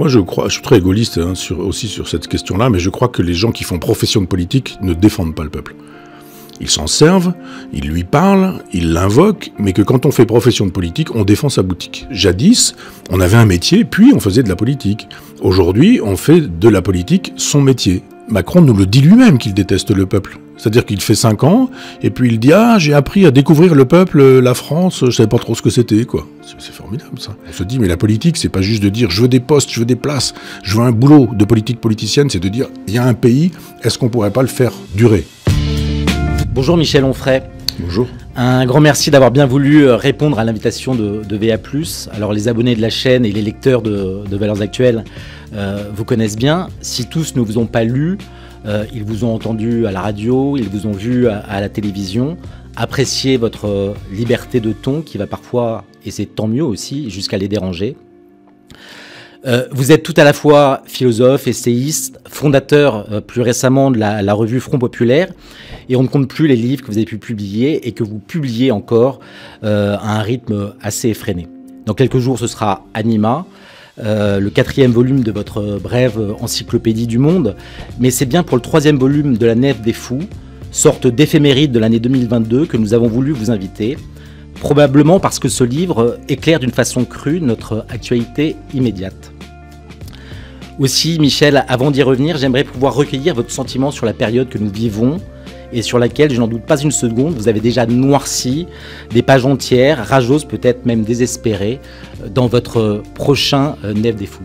[0.00, 3.08] Moi, je crois, je suis très égoïste hein, aussi sur cette question-là, mais je crois
[3.08, 5.74] que les gens qui font profession de politique ne défendent pas le peuple.
[6.58, 7.34] Ils s'en servent,
[7.74, 11.50] ils lui parlent, ils l'invoquent, mais que quand on fait profession de politique, on défend
[11.50, 12.06] sa boutique.
[12.10, 12.74] Jadis,
[13.10, 15.06] on avait un métier, puis on faisait de la politique.
[15.42, 18.02] Aujourd'hui, on fait de la politique son métier.
[18.26, 20.38] Macron nous le dit lui-même qu'il déteste le peuple.
[20.60, 21.70] C'est-à-dire qu'il fait 5 ans,
[22.02, 25.26] et puis il dit Ah, j'ai appris à découvrir le peuple, la France, je savais
[25.26, 26.26] pas trop ce que c'était, quoi.
[26.58, 27.34] C'est formidable, ça.
[27.48, 29.70] On se dit, mais la politique, c'est pas juste de dire je veux des postes,
[29.70, 32.92] je veux des places, je veux un boulot de politique politicienne, c'est de dire il
[32.94, 35.24] y a un pays, est-ce qu'on pourrait pas le faire durer?
[36.52, 37.42] Bonjour Michel Onfray.
[37.78, 38.06] Bonjour.
[38.36, 41.56] Un grand merci d'avoir bien voulu euh, répondre à l'invitation de, VA.
[42.12, 45.04] Alors, les abonnés de la chaîne et les lecteurs de, Valeurs Actuelles
[45.54, 46.68] euh, vous connaissent bien.
[46.82, 48.18] Si tous ne vous ont pas lu,
[48.66, 52.36] euh, ils vous ont entendu à la radio, ils vous ont vu à, la télévision.
[52.76, 57.48] Appréciez votre liberté de ton qui va parfois, et c'est tant mieux aussi, jusqu'à les
[57.48, 57.96] déranger.
[59.72, 64.78] vous êtes tout à la fois philosophe, essayiste, fondateur plus récemment de la, revue Front
[64.78, 65.32] Populaire
[65.90, 68.20] et on ne compte plus les livres que vous avez pu publier et que vous
[68.20, 69.18] publiez encore
[69.64, 71.48] euh, à un rythme assez effréné.
[71.84, 73.44] Dans quelques jours, ce sera Anima,
[73.98, 77.56] euh, le quatrième volume de votre brève encyclopédie du monde,
[77.98, 80.22] mais c'est bien pour le troisième volume de La Nef des Fous,
[80.70, 83.98] sorte d'éphéméride de l'année 2022, que nous avons voulu vous inviter,
[84.60, 89.32] probablement parce que ce livre éclaire d'une façon crue notre actualité immédiate.
[90.78, 94.70] Aussi, Michel, avant d'y revenir, j'aimerais pouvoir recueillir votre sentiment sur la période que nous
[94.70, 95.20] vivons,
[95.72, 98.66] et sur laquelle, je n'en doute pas une seconde, vous avez déjà noirci
[99.10, 101.80] des pages entières, rageuses, peut-être même désespérées,
[102.22, 104.42] euh, dans votre prochain euh, Nef des Fous.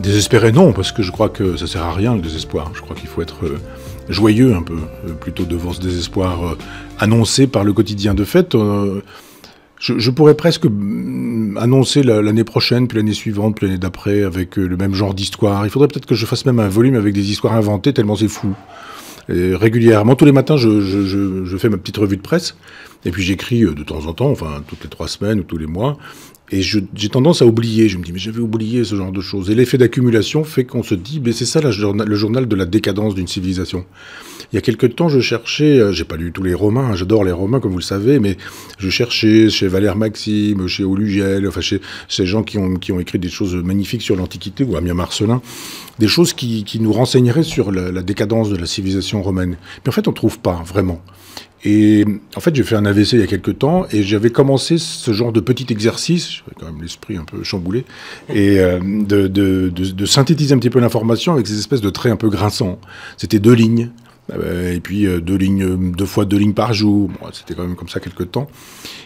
[0.00, 2.70] Désespéré non, parce que je crois que ça sert à rien le désespoir.
[2.74, 3.58] Je crois qu'il faut être euh,
[4.08, 4.76] joyeux un peu,
[5.20, 6.56] plutôt devant ce désespoir
[6.98, 8.14] annoncé par le quotidien.
[8.14, 8.54] De fait,
[9.80, 14.76] je, pourrais presque mm, annoncer l'année prochaine, puis l'année suivante, puis l'année d'après, avec le
[14.76, 15.64] même genre d'histoire.
[15.66, 18.28] Il faudrait peut-être que je fasse même un volume avec des histoires inventées, tellement c'est
[18.28, 18.54] fou
[19.28, 22.56] régulièrement, tous les matins, je, fais ma petite revue de presse.
[23.04, 25.58] Et puis j'écris euh, de temps en temps, enfin toutes les trois semaines ou tous
[25.58, 25.96] les mois.
[26.50, 27.88] Et j'ai tendance à oublier.
[27.88, 29.50] Je me dis, mais j'avais oublié ce genre de choses.
[29.50, 33.16] Et l'effet d'accumulation fait qu'on se dit, mais c'est ça le journal de la décadence
[33.16, 33.84] d'une civilisation.
[34.52, 36.96] Il y a quelque temps, je cherchais, euh, j'ai pas lu tous les Romains, hein,
[36.96, 38.36] j'adore les Romains comme vous le savez, mais
[38.78, 43.00] je cherchais chez Valère Maxime, chez Aulugiel, enfin chez ces gens qui ont, qui ont
[43.00, 45.42] écrit des choses magnifiques sur l'Antiquité, ou Amien Marcelin,
[45.98, 49.56] des choses qui, qui nous renseigneraient sur la, décadence de la civilisation romaine.
[49.84, 51.00] Mais en fait, on trouve pas vraiment.
[51.64, 52.04] Et
[52.36, 55.12] en fait, j'ai fait un AVC il y a quelques temps et j'avais commencé ce
[55.12, 57.84] genre de petit exercice, j'avais quand même l'esprit un peu chamboulé,
[58.32, 62.12] et euh, de, de, de, synthétiser un petit peu l'information avec ces espèces de traits
[62.12, 62.78] un peu grinçants.
[63.16, 63.90] C'était deux lignes,
[64.32, 67.10] et puis euh, deux lignes, deux fois deux lignes par jour.
[67.32, 68.48] C'était quand même comme ça quelques temps.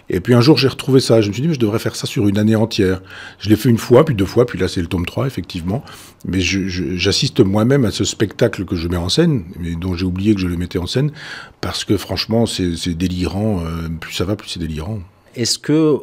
[0.09, 1.21] Et puis un jour, j'ai retrouvé ça.
[1.21, 3.01] Je me suis dit, mais je devrais faire ça sur une année entière.
[3.39, 5.85] Je l'ai fait une fois, puis deux fois, puis là, c'est le tome 3, effectivement.
[6.25, 10.35] Mais j'assiste moi-même à ce spectacle que je mets en scène, mais dont j'ai oublié
[10.35, 11.13] que je le mettais en scène,
[11.61, 13.61] parce que franchement, c'est délirant.
[13.65, 15.01] Euh, plus ça va, plus c'est délirant.
[15.37, 16.01] Est-ce que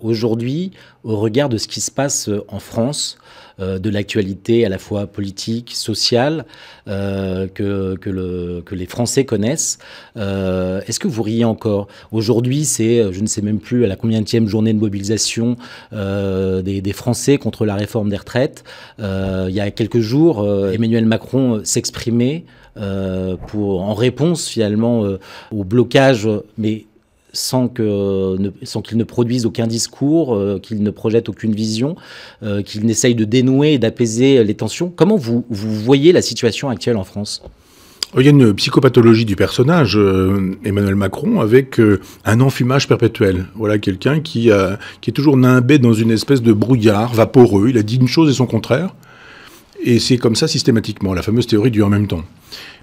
[0.00, 0.72] aujourd'hui,
[1.04, 3.21] au regard de ce qui se passe en France, euh,
[3.58, 6.44] de l'actualité à la fois politique, sociale,
[6.88, 9.78] euh, que, que, les Français connaissent.
[10.16, 11.88] Euh, est-ce que vous riez encore?
[12.10, 15.56] Aujourd'hui, c'est, je ne sais même plus, à la combienième journée de mobilisation
[15.92, 18.64] des, Français contre la réforme des retraites.
[18.98, 22.44] il y a quelques jours, Emmanuel Macron s'exprimait
[22.76, 25.04] en réponse finalement
[25.50, 26.86] au blocage, mais
[27.32, 31.96] sans qu'il sans ne produise aucun discours, euh, qu'il ne projette aucune vision,
[32.42, 34.92] euh, qu'il n'essaye de dénouer et d'apaiser les tensions.
[34.94, 37.42] Comment vous, vous voyez la situation actuelle en France?
[38.18, 41.80] Il y a une psychopathologie du personnage, euh, Emmanuel Macron, avec
[42.26, 43.46] un enfumage perpétuel.
[43.54, 44.50] Voilà quelqu'un qui,
[45.00, 47.70] qui est toujours nimbé dans une espèce de brouillard vaporeux.
[47.70, 48.94] Il a dit une chose et son contraire.
[49.84, 52.22] Et c'est comme ça systématiquement, la fameuse théorie du en même temps.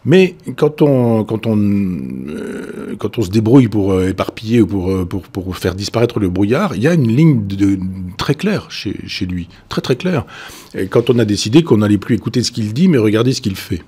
[0.05, 4.91] Mais quand on, quand on, euh, quand on se débrouille pour euh, éparpiller ou pour,
[4.91, 7.79] euh, pour, pour, faire disparaître le brouillard, il y a une ligne de,
[8.17, 8.93] très claire chez,
[9.25, 10.25] lui, très très claire.
[10.73, 13.41] Et quand on a décidé qu'on n'allait plus écouter ce qu'il dit, mais regarder ce
[13.41, 13.81] qu'il fait.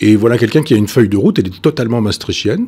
[0.00, 2.66] Et voilà quelqu'un qui a une feuille de route, elle est totalement maastrichtienne,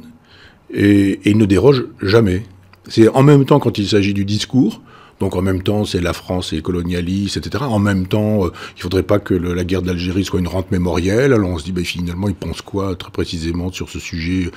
[0.72, 2.44] et, et il ne déroge jamais.
[2.88, 4.82] C'est en même temps quand il s'agit du discours,
[5.20, 7.64] donc en même temps, c'est la France et colonialiste, etc.
[7.66, 11.32] En même temps, euh, il faudrait pas que la guerre d'Algérie soit une rente mémorielle.
[11.32, 14.50] Alors on se dit, ben, finalement, ils pensent quoi très précisément sur ce sujet?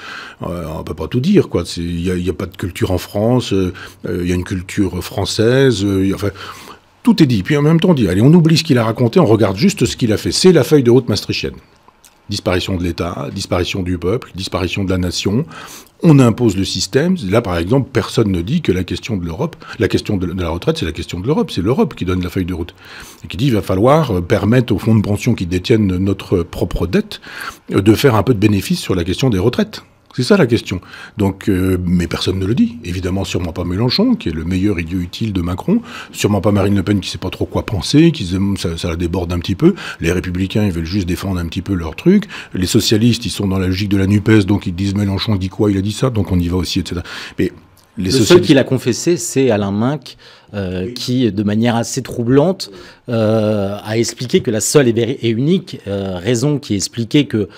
[0.44, 1.64] Euh, On peut pas tout dire, quoi.
[1.78, 3.54] Il n'y a, pas de culture en France.
[3.54, 3.74] Euh,
[4.06, 5.86] il y a une culture française.
[7.04, 7.44] tout est dit.
[7.44, 9.58] Puis en même temps, on dit, allez, on oublie ce qu'il a raconté, on regarde
[9.58, 10.32] juste ce qu'il a fait.
[10.32, 11.56] C'est la feuille de route maastrichtienne
[12.30, 15.46] disparition de l'État, disparition du peuple, disparition de la nation.
[16.04, 17.16] On impose le système.
[17.30, 20.50] Là, par exemple, personne ne dit que la question de l'Europe, la question de, la
[20.50, 21.52] retraite, c'est la question de l'Europe.
[21.52, 22.76] C'est l'Europe qui donne la feuille de route.
[23.24, 26.44] Et qui dit qu'il va falloir euh, permettre aux fonds de pension qui détiennent notre
[26.44, 27.22] propre dette
[27.74, 29.84] euh, de faire un peu de bénéfice sur la question des retraites.
[30.18, 30.82] C'est ça la question.
[31.20, 32.80] Donc, euh, mais personne ne le dit.
[32.84, 35.80] Évidemment, sûrement pas Mélenchon, qui est le meilleur idiot utile de Macron.
[36.12, 38.26] Sûrement pas Marine Le Pen, qui sait pas trop quoi penser, qui
[38.58, 39.76] ça, ça la déborde un petit peu.
[40.00, 42.24] Les Républicains, ils veulent juste défendre un petit peu leur truc.
[42.56, 45.50] Les socialistes, ils sont dans la logique de la Nupes, donc ils disent Mélenchon dit
[45.50, 47.02] quoi, il a dit ça, donc on y va aussi, etc.
[47.38, 47.52] Mais
[48.00, 50.18] les le seul qui l'a confessé, c'est Alain Minck,
[50.54, 52.72] euh, qui, de manière assez troublante,
[53.10, 57.50] euh, a expliqué que la seule et, unique euh, raison qui expliquait que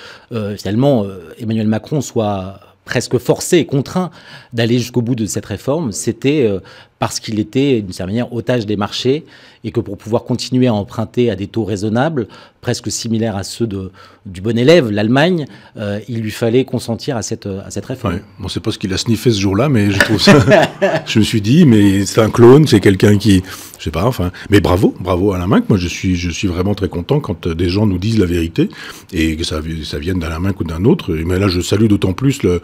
[0.57, 1.05] finalement
[1.37, 4.09] Emmanuel Macron soit presque forcé et contraint
[4.53, 6.49] d'aller jusqu'au bout de cette réforme, c'était
[6.99, 9.25] parce qu'il était, d'une certaine manière, otage des marchés
[9.63, 12.27] et que pour pouvoir continuer à emprunter à des taux raisonnables,
[12.61, 13.91] presque similaires à ceux de,
[14.25, 15.45] du bon élève, l'Allemagne,
[15.77, 18.15] euh, il lui fallait consentir à cette, à cette réforme.
[18.15, 18.23] Ouais.
[18.39, 20.39] Bon, c'est pas ce qu'il a sniffé ce jour-là, mais je trouve ça.
[21.05, 23.41] je me suis dit, mais c'est un clone, c'est quelqu'un qui.
[23.77, 24.31] Je sais pas, enfin.
[24.49, 25.61] Mais bravo, bravo à la main.
[25.69, 28.69] Moi, je suis, je suis vraiment très content quand des gens nous disent la vérité
[29.13, 31.13] et que ça, ça vienne d'Alain main ou d'un autre.
[31.13, 32.61] Mais là, je salue d'autant plus le.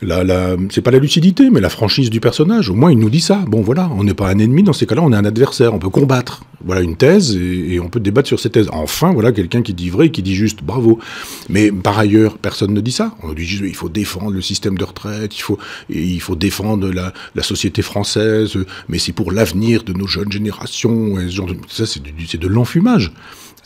[0.00, 2.70] La, la, c'est pas la lucidité, mais la franchise du personnage.
[2.70, 3.44] Au moins, il nous dit ça.
[3.48, 4.62] Bon, voilà, on n'est pas un ennemi.
[4.62, 5.72] Dans ces cas-là, on est un adversaire.
[5.72, 6.42] On peut combattre.
[6.62, 8.68] Voilà une thèse et, on peut débattre sur cette thèse.
[8.72, 10.98] Enfin, voilà quelqu'un qui dit vrai, qui dit juste bravo.
[11.48, 13.14] Mais par ailleurs, personne ne dit ça.
[13.22, 15.34] On dit juste il faut défendre le système de retraite,
[15.88, 18.58] il faut, défendre la, société française,
[18.90, 21.18] mais c'est pour l'avenir de nos jeunes générations.
[21.18, 21.30] Et
[21.68, 23.12] ça, c'est de l'enfumage.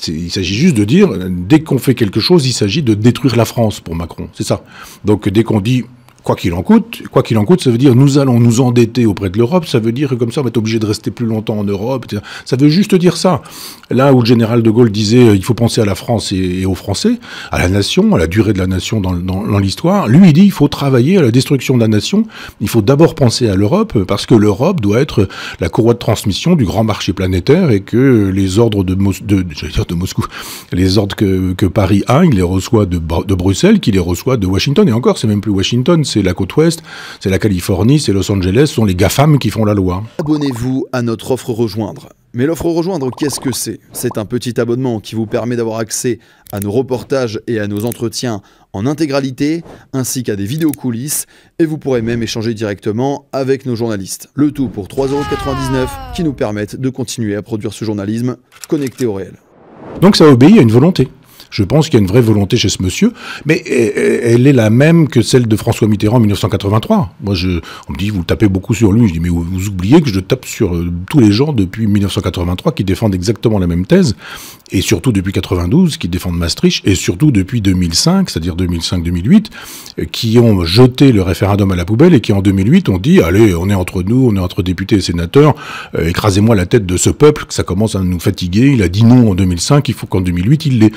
[0.07, 3.47] Il s'agit juste de dire, dès qu'on fait quelque chose, il s'agit de détruire la
[3.47, 4.29] France pour Macron.
[4.33, 4.63] C'est ça.
[5.05, 5.83] Donc dès qu'on dit
[6.23, 9.07] quoi qu'il en coûte, quoi qu'il en coûte, ça veut dire nous allons nous endetter
[9.07, 11.11] auprès de l'Europe, ça veut dire que comme ça on va être obligé de rester
[11.11, 12.07] plus longtemps en Europe,
[12.45, 13.43] ça veut juste dire ça.
[13.91, 16.65] Là où le général de Gaulle disait euh, il faut penser à la France et,
[16.65, 17.19] aux Français,
[17.51, 20.53] à la nation, à la durée de la nation dans, l'histoire, lui il dit il
[20.53, 22.25] faut travailler à la destruction de la nation,
[22.61, 25.29] il faut d'abord penser à l'Europe parce que l'Europe doit être
[25.61, 30.25] la courroie de transmission du grand marché planétaire et que les ordres de, Moscou,
[30.73, 34.47] les ordres que, Paris a, il les reçoit de, de Bruxelles, qu'il les reçoit de
[34.47, 36.83] Washington et encore c'est même plus Washington, c'est la côte ouest,
[37.21, 40.03] c'est la Californie, c'est Los Angeles, ce sont les GAFAM qui font la loi.
[40.19, 42.09] Abonnez-vous à notre offre rejoindre.
[42.35, 43.79] Mais l'offre rejoindre, qu'est-ce que c'est?
[43.93, 46.19] C'est un petit abonnement qui vous permet d'avoir accès
[46.51, 48.41] à nos reportages et à nos entretiens
[48.73, 49.63] en intégralité,
[49.93, 51.27] ainsi qu'à des vidéos coulisses,
[51.59, 54.31] et vous pourrez même échanger directement avec nos journalistes.
[54.35, 58.37] Le tout pour 3,99€ qui nous permettent de continuer à produire ce journalisme
[58.67, 59.35] connecté au réel.
[60.01, 61.09] Donc ça obéit à une volonté.
[61.53, 63.13] Je pense qu'il y a une vraie volonté chez ce monsieur,
[63.45, 67.15] mais elle est la même que celle de François Mitterrand en 1983.
[67.23, 67.35] Moi,
[67.89, 69.07] on me dit, vous tapez beaucoup sur lui.
[69.09, 72.73] Je dis, mais vous, oubliez que je tape sur euh, tous les gens depuis 1983
[72.73, 74.17] qui défendent exactement la même thèse,
[74.71, 79.47] et surtout depuis 92 qui défendent Maastricht, et surtout depuis 2005, c'est-à-dire 2005-2008,
[79.99, 83.21] euh, qui ont jeté le référendum à la poubelle et qui en 2008 ont dit,
[83.21, 85.55] allez, on est entre nous, on est entre députés et sénateurs,
[85.95, 88.73] euh, écrasez-moi la tête de ce peuple, que ça commence à nous fatiguer.
[88.73, 90.93] Il a dit non en 2005, il faut qu'en 2008 il l'ait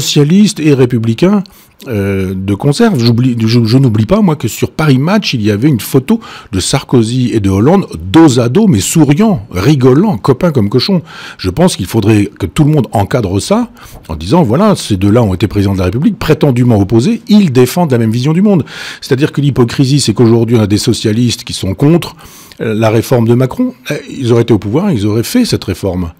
[0.00, 1.42] socialistes et républicains
[1.86, 2.98] euh, de conserve.
[2.98, 6.18] je, n'oublie pas, moi, que sur Paris Match, il y avait une photo
[6.50, 11.02] de Sarkozy et de Hollande dos à dos, mais souriant, rigolant, copains comme cochons.
[11.36, 13.68] Je pense qu'il faudrait que tout le monde encadre ça
[14.08, 17.90] en disant, voilà, ces deux-là ont été présidents de la République, prétendument opposés, ils défendent
[17.90, 18.64] la même vision du monde.
[19.02, 22.16] C'est-à-dire que l'hypocrisie, c'est qu'aujourd'hui, on a des socialistes qui sont contre
[22.62, 23.74] euh, la réforme de Macron.
[23.90, 26.12] Euh, ils auraient été au pouvoir, ils auraient fait cette réforme.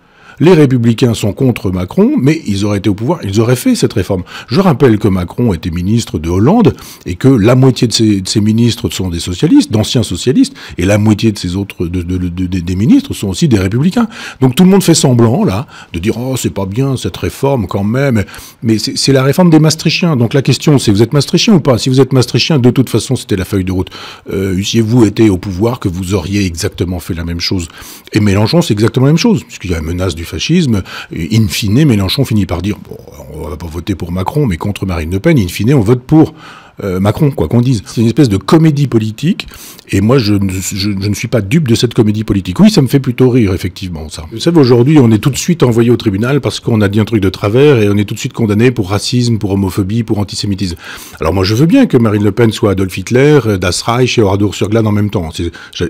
[0.43, 3.93] Les républicains sont contre Macron, mais ils auraient été au pouvoir, ils auraient fait cette
[3.93, 4.25] réforme.
[4.49, 6.75] Je rappelle que Macron était ministre de Hollande
[7.07, 11.31] et que la moitié de ses, ministres sont des socialistes, d'anciens socialistes, et la moitié
[11.31, 14.09] de ses autres des ministres sont aussi des républicains.
[14.41, 17.69] Donc tout le monde fait semblant là de dire oh c'est pas bien cette réforme
[17.69, 18.25] quand même,
[18.65, 20.17] mais c'est la réforme des Maastrichtiens.
[20.17, 21.79] Donc la question c'est vous êtes Maastrichtien ou pas?
[21.79, 23.91] Si vous êtes Maastrichtien, de toute façon c'était la feuille de route.
[24.29, 27.69] Eussiez-vous été au pouvoir que vous auriez exactement fait la même chose
[28.13, 30.83] Et Mélenchon c'est exactement la même chose puisqu'il y a la menace du fascisme.
[31.13, 32.97] in fine, Mélenchon finit par dire bon,
[33.35, 35.39] on va pas voter pour Macron, mais contre Marine Le Pen.
[35.39, 36.35] In fine, on vote pour
[36.83, 37.83] euh, Macron, quoi qu'on dise.
[37.87, 39.47] C'est une espèce de comédie politique,
[39.91, 42.59] et moi, je, ne suis pas dupe de cette comédie politique.
[42.61, 44.25] Oui, ça me fait plutôt rire, effectivement, ça.
[44.33, 47.01] Vous savez, aujourd'hui, on est tout de suite envoyé au tribunal parce qu'on a dit
[47.01, 50.03] un truc de travers, et on est tout de suite condamné pour racisme, pour homophobie,
[50.03, 50.77] pour antisémitisme.
[51.21, 54.23] Alors moi, je veux bien que Marine Le Pen soit Adolf Hitler, Das Reich et
[54.23, 55.29] Oradour-sur-Glane en même temps.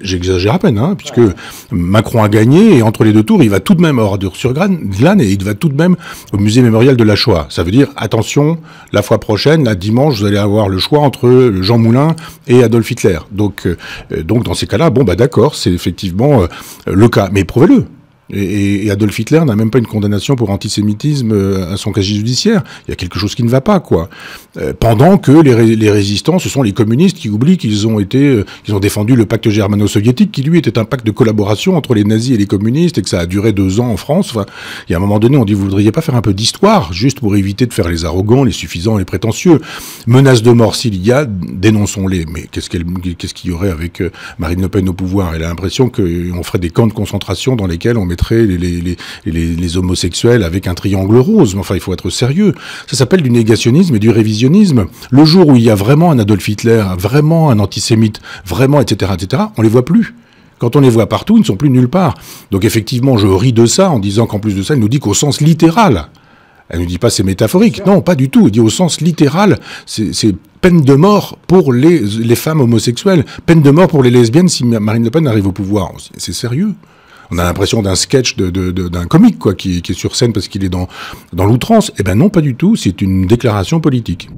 [0.03, 1.21] J'exagère à peine, hein, puisque
[1.71, 5.21] Macron a gagné, et entre les deux tours, il va tout de même à Oradour-sur-Glane,
[5.21, 5.97] et il va tout de même
[6.33, 7.47] au musée mémorial de la Shoah.
[7.51, 8.59] Ça veut dire, attention,
[8.93, 12.17] la fois prochaine, la dimanche, vous allez avoir le choix entre Jean Moulin
[12.49, 13.19] et Adolf Hitler.
[13.31, 13.77] Donc, euh,
[14.23, 16.47] donc dans ces cas-là, bon bah d'accord, c'est effectivement euh,
[16.93, 17.29] le cas.
[17.33, 17.85] Mais prouvez-le.
[18.33, 22.63] Et, Adolf Hitler n'a même pas une condamnation pour antisémitisme euh, à son casier judiciaire.
[22.87, 24.09] Il y a quelque chose qui ne va pas, quoi.
[24.57, 28.45] Euh, pendant que les, résistants, ce sont les communistes qui oublient qu'ils ont été, euh,
[28.71, 32.35] ont défendu le pacte germano-soviétique, qui lui était un pacte de collaboration entre les nazis
[32.35, 34.31] et les communistes, et que ça a duré deux ans en France.
[34.31, 34.47] Enfin,
[34.89, 36.93] il y a un moment donné, on dit, vous voudriez pas faire un peu d'histoire,
[36.93, 39.61] juste pour éviter de faire les arrogants, les suffisants, les prétentieux.
[40.07, 42.25] Menace de mort s'il y a, dénonçons-les.
[42.27, 42.69] Mais qu'est-ce
[43.35, 44.03] qu'il y aurait avec
[44.39, 45.35] Marine Le Pen au pouvoir?
[45.35, 50.43] Elle a l'impression qu'on ferait des camps de concentration dans lesquels on mettrait les, homosexuels
[50.43, 51.55] avec un triangle rose.
[51.55, 52.55] Mais enfin, il faut être sérieux.
[52.87, 54.87] Ça s'appelle du négationnisme et du révisionnisme.
[55.11, 59.13] Le jour où il y a vraiment un Adolf Hitler, vraiment un antisémite, vraiment, etc.,
[59.15, 60.15] etc., on les voit plus.
[60.59, 62.15] Quand on les voit partout, ils ne sont plus nulle part.
[62.53, 65.01] Donc effectivement, je ris de ça en disant qu'en plus de ça, il nous dit
[65.01, 66.09] qu'au sens littéral,
[66.69, 67.85] elle ne dit pas c'est métaphorique.
[67.85, 68.47] Non, pas du tout.
[68.47, 73.63] Elle dit au sens littéral, c'est peine de mort pour les, les, femmes homosexuelles, peine
[73.63, 75.93] de mort pour les lesbiennes si Marine Le Pen arrive au pouvoir.
[76.17, 76.75] C'est sérieux
[77.33, 80.69] on a l'impression d'un sketch d'un comique quoi, qui, est sur scène parce qu'il est
[80.69, 80.87] dans,
[81.33, 81.91] l'outrance.
[81.99, 82.77] Eh ben non, pas du tout.
[82.77, 84.29] C'est une déclaration politique.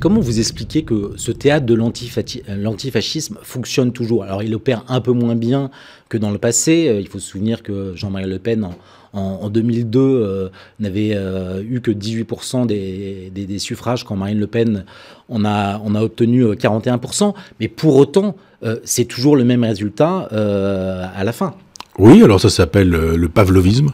[0.00, 4.24] Comment vous expliquez que ce théâtre de l'antifascisme fonctionne toujours?
[4.24, 5.70] Alors il opère un peu moins bien
[6.08, 6.88] que dans le passé.
[6.88, 8.68] Euh, il faut se souvenir que Jean-Marie Le Pen,
[9.12, 10.48] en, 2002, euh,
[10.80, 14.84] n'avait euh, eu que 18% des, des, suffrages, quand Marine Le Pen
[15.28, 17.32] en a, on a obtenu 41%.
[17.60, 18.34] Mais pour autant,
[18.82, 20.28] c'est toujours le même résultat
[21.14, 21.54] à la fin.
[21.98, 23.90] Oui, alors ça s'appelle le pavlovisme.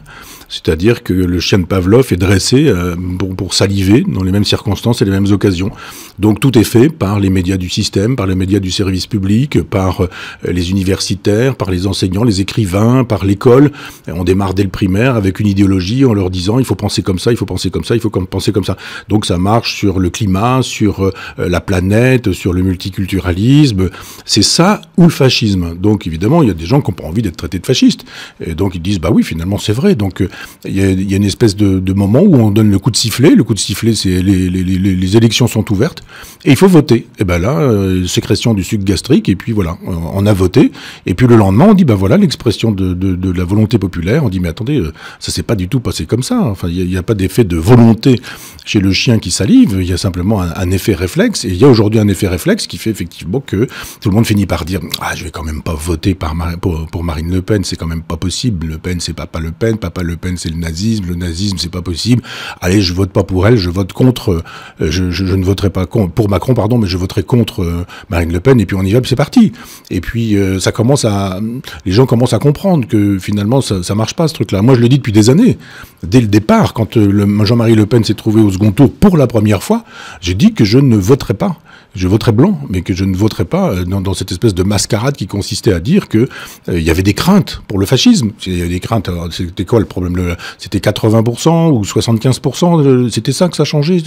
[0.51, 2.95] C'est-à-dire que le chien de Pavlov est dressé euh,
[3.37, 5.71] pour, saliver dans les mêmes circonstances et les mêmes occasions.
[6.19, 9.61] Donc tout est fait par les médias du système, par les médias du service public,
[9.61, 10.09] par euh,
[10.43, 13.71] les universitaires, par les enseignants, les écrivains, par l'école.
[14.07, 17.19] On démarre dès le primaire avec une idéologie en leur disant il faut penser comme
[17.19, 18.75] ça, il faut penser comme ça, il faut penser comme ça.
[19.07, 23.89] Donc ça marche sur le climat, sur euh, la planète, sur le multiculturalisme.
[24.25, 25.75] C'est ça ou le fascisme.
[25.75, 28.03] Donc évidemment, il y a des gens qui n'ont pas envie d'être traités de fascistes.
[28.45, 29.95] Et donc ils disent bah oui, finalement c'est vrai.
[29.95, 30.21] Donc
[30.65, 33.35] il y, a, une espèce de, moment où on donne le coup de sifflet.
[33.35, 36.03] Le coup de sifflet, c'est les, les, élections sont ouvertes
[36.45, 37.07] et il faut voter.
[37.19, 40.71] Et ben là, euh, sécrétion du sucre gastrique et puis voilà, on a voté.
[41.05, 44.23] Et puis le lendemain, on dit ben voilà l'expression de, la volonté populaire.
[44.23, 46.39] On dit mais attendez, euh, ça s'est pas du tout passé comme ça.
[46.41, 48.19] Enfin, il n'y a, pas d'effet de volonté
[48.65, 49.77] chez le chien qui salive.
[49.79, 51.45] Il y a simplement un, effet réflexe.
[51.45, 53.67] Et il y a aujourd'hui un effet réflexe qui fait effectivement que
[53.99, 56.15] tout le monde finit par dire ah je vais quand même pas voter
[56.61, 57.63] pour, pour Marine Le Pen.
[57.63, 58.67] C'est quand même pas possible.
[58.67, 59.77] Le Pen, c'est papa Le Pen.
[59.77, 62.21] Papa Le Pen, c'est le nazisme, le nazisme, c'est pas possible.
[62.61, 64.43] Allez, je vote pas pour elle, je vote contre,
[64.81, 68.39] euh, je, ne voterai pas pour Macron, pardon, mais je voterai contre euh, Marine Le
[68.39, 69.51] Pen, et puis on y va, c'est parti.
[69.89, 71.39] Et puis euh, ça commence à,
[71.85, 74.61] les gens commencent à comprendre que finalement ça, ça marche pas ce truc-là.
[74.61, 75.57] Moi, je le dis depuis des années.
[76.03, 76.97] Dès le départ, quand
[77.43, 79.83] Jean-Marie Le Pen s'est trouvé au second tour pour la première fois,
[80.19, 81.57] j'ai dit que je ne voterai pas
[81.93, 85.15] je voterai blanc, mais que je ne voterai pas euh, dans, cette espèce de mascarade
[85.15, 86.29] qui consistait à dire que
[86.69, 88.31] euh, il y avait des craintes pour le fascisme.
[88.45, 89.09] Il y avait des craintes.
[89.31, 94.01] C'était quoi le problème C'était 80% ou 75% euh, C'était ça que ça changeait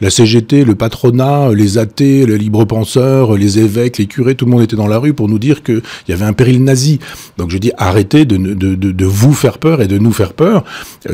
[0.00, 4.50] La CGT, le patronat, les athées, les libres penseurs, les évêques, les curés, tout le
[4.50, 6.98] monde était dans la rue pour nous dire qu'il y avait un péril nazi.
[7.38, 10.64] Donc je dis arrêtez de, vous faire peur et de nous faire peur.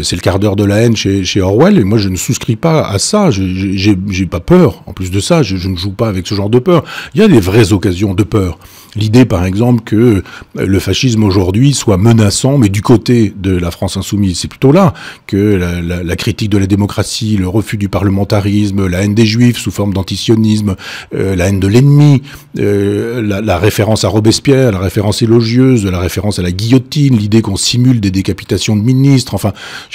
[0.02, 2.84] C'est le quart d'heure de la haine chez, Orwell et moi je ne souscris pas
[2.86, 3.30] à ça.
[3.30, 4.82] J'ai pas peur.
[4.86, 6.84] En plus de ça, je, je ne joue pas avec ce genre de peur.
[7.14, 8.58] Il y a des vraies occasions de peur.
[8.96, 10.22] L'idée, par exemple, que
[10.54, 14.94] le fascisme aujourd'hui soit menaçant, mais du côté de la France insoumise, c'est plutôt là
[15.26, 19.70] que la, critique de la démocratie, le refus du parlementarisme, la haine des juifs sous
[19.70, 20.76] forme d'antisionisme,
[21.14, 22.22] euh, la haine de l'ennemi,
[22.58, 27.56] euh, la, référence à Robespierre, la référence élogieuse, la référence à la guillotine, l'idée qu'on
[27.56, 29.52] simule des décapitations de ministres, enfin,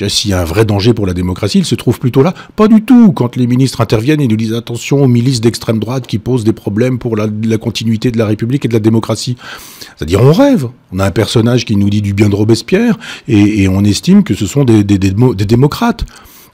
[0.08, 2.36] s'il y a un vrai danger pour la démocratie, il se trouve plutôt là.
[2.56, 3.14] Pas du tout.
[3.14, 6.54] Quand les ministres interviennent, ils nous disent attention aux milices d'extrême droite qui posent des
[6.54, 7.28] problèmes pour la
[7.58, 10.68] continuité de la République et de la démocratie C'est-à-dire on rêve.
[10.92, 14.34] On a un personnage qui nous dit du bien de Robespierre et, on estime que
[14.34, 16.06] ce sont des démocrates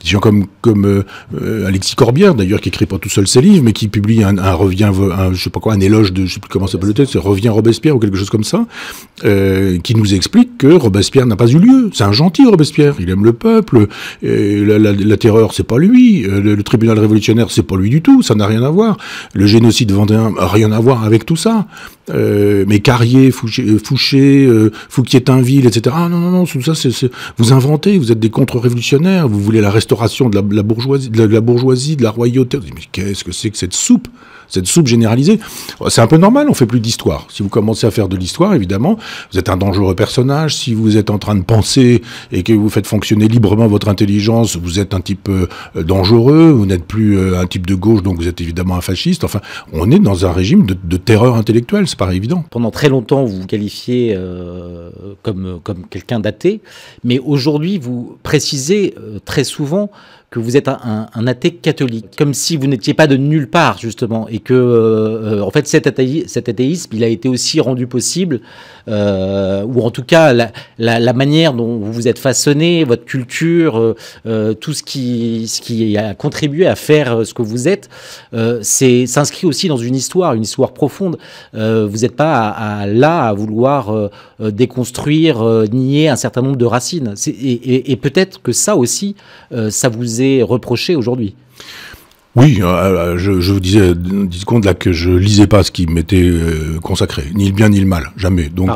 [0.04, 1.04] des gens comme comme euh,
[1.42, 4.54] euh, Alexis Corbière d'ailleurs qui écrit pas tout seul ses livres mais qui publie un,
[4.54, 6.94] revient un, je sais pas quoi un éloge de je sais plus comment s'appelle le
[6.94, 8.66] texte revient Robespierre ou quelque chose comme ça
[9.26, 11.90] euh, qui nous explique que Robespierre n'a pas eu lieu.
[11.94, 12.96] C'est un gentil Robespierre.
[13.00, 13.88] Il aime le peuple.
[14.22, 16.22] La, la, la, terreur c'est pas lui.
[16.22, 18.22] Le, tribunal révolutionnaire c'est pas lui du tout.
[18.22, 18.98] Ça n'a rien à voir.
[19.34, 21.68] Le génocide vendéen rien à voir avec tout ça.
[22.14, 24.50] Mais Carrier, Fouché,
[24.90, 25.96] Fouquier-Tinville, etc.
[25.98, 29.62] Ah non, non, non, tout ça, c'est, vous inventez, vous êtes des contre-révolutionnaires, vous voulez
[29.62, 32.60] la de la, bourgeoisie, de la, bourgeoisie, de la royauté.
[32.76, 34.08] Mais qu'est-ce que c'est que cette soupe?
[34.48, 35.40] Cette soupe généralisée?
[35.90, 37.28] C'est un peu normal, on fait plus d'histoire.
[37.30, 38.98] Si vous commencez à faire de l'histoire, évidemment,
[39.32, 40.56] vous êtes un dangereux personnage.
[40.56, 42.02] Si vous êtes en train de penser
[42.32, 45.48] et que vous faites fonctionner librement votre intelligence, vous êtes un type euh,
[45.84, 49.24] dangereux, vous n'êtes plus euh, un type de gauche, donc vous êtes évidemment un fasciste.
[49.26, 49.42] Enfin,
[49.74, 52.46] on est dans un régime de, terreur intellectuelle, c'est pas évident.
[52.50, 54.90] Pendant très longtemps, vous vous qualifiez euh,
[55.24, 56.62] comme, comme quelqu'un d'athée,
[57.04, 59.77] mais aujourd'hui, vous précisez très souvent
[60.30, 64.28] que vous êtes un, athée catholique, comme si vous n'étiez pas de nulle part justement,
[64.28, 68.42] et que euh, en fait cet, athéisme, il a été aussi rendu possible,
[68.90, 74.54] euh, ou en tout cas la, manière dont vous vous êtes façonné, votre culture, euh,
[74.54, 77.90] tout ce qui, a contribué à faire ce que vous êtes,
[78.62, 81.18] c'est s'inscrit aussi dans une histoire, une histoire profonde.
[81.54, 87.92] vous n'êtes pas là à vouloir déconstruire, nier un certain nombre de racines, et, et,
[87.92, 89.16] et peut-être que ça aussi,
[89.70, 90.06] ça vous
[90.44, 91.36] reproché aujourd'hui.
[92.38, 93.94] Oui, euh, euh, je, vous disais,
[94.46, 97.80] compte là que je lisais pas ce qui m'était euh, consacré, ni le bien ni
[97.80, 98.48] le mal, jamais.
[98.50, 98.70] Donc,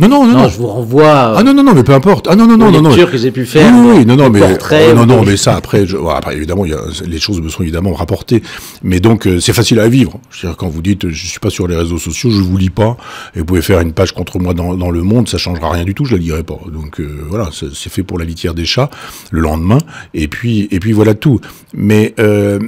[0.00, 0.48] non, non, non, non.
[0.48, 1.38] Je vous renvoie.
[1.38, 2.26] Ah non, non, non, mais peu importe.
[2.28, 3.06] Ah non, non, non, non, non.
[3.06, 3.72] que j'ai pu faire.
[3.72, 6.72] Oui, oui, non, non, mais portrait, non, non, mais ça après, je, après évidemment, il
[6.72, 8.42] y a, les choses me sont évidemment rapportées,
[8.82, 10.18] mais donc c'est facile à vivre.
[10.30, 12.96] C'est-à-dire quand vous dites, je suis pas sur les réseaux sociaux, je vous lis pas,
[13.34, 15.84] et vous pouvez faire une page contre moi dans, dans le Monde, ça changera rien
[15.84, 16.58] du tout, je la lirai pas.
[16.72, 18.90] Donc voilà, c'est fait pour la litière des chats
[19.30, 19.78] le lendemain,
[20.14, 21.40] et puis et puis voilà tout.
[21.74, 22.58] Mais euh,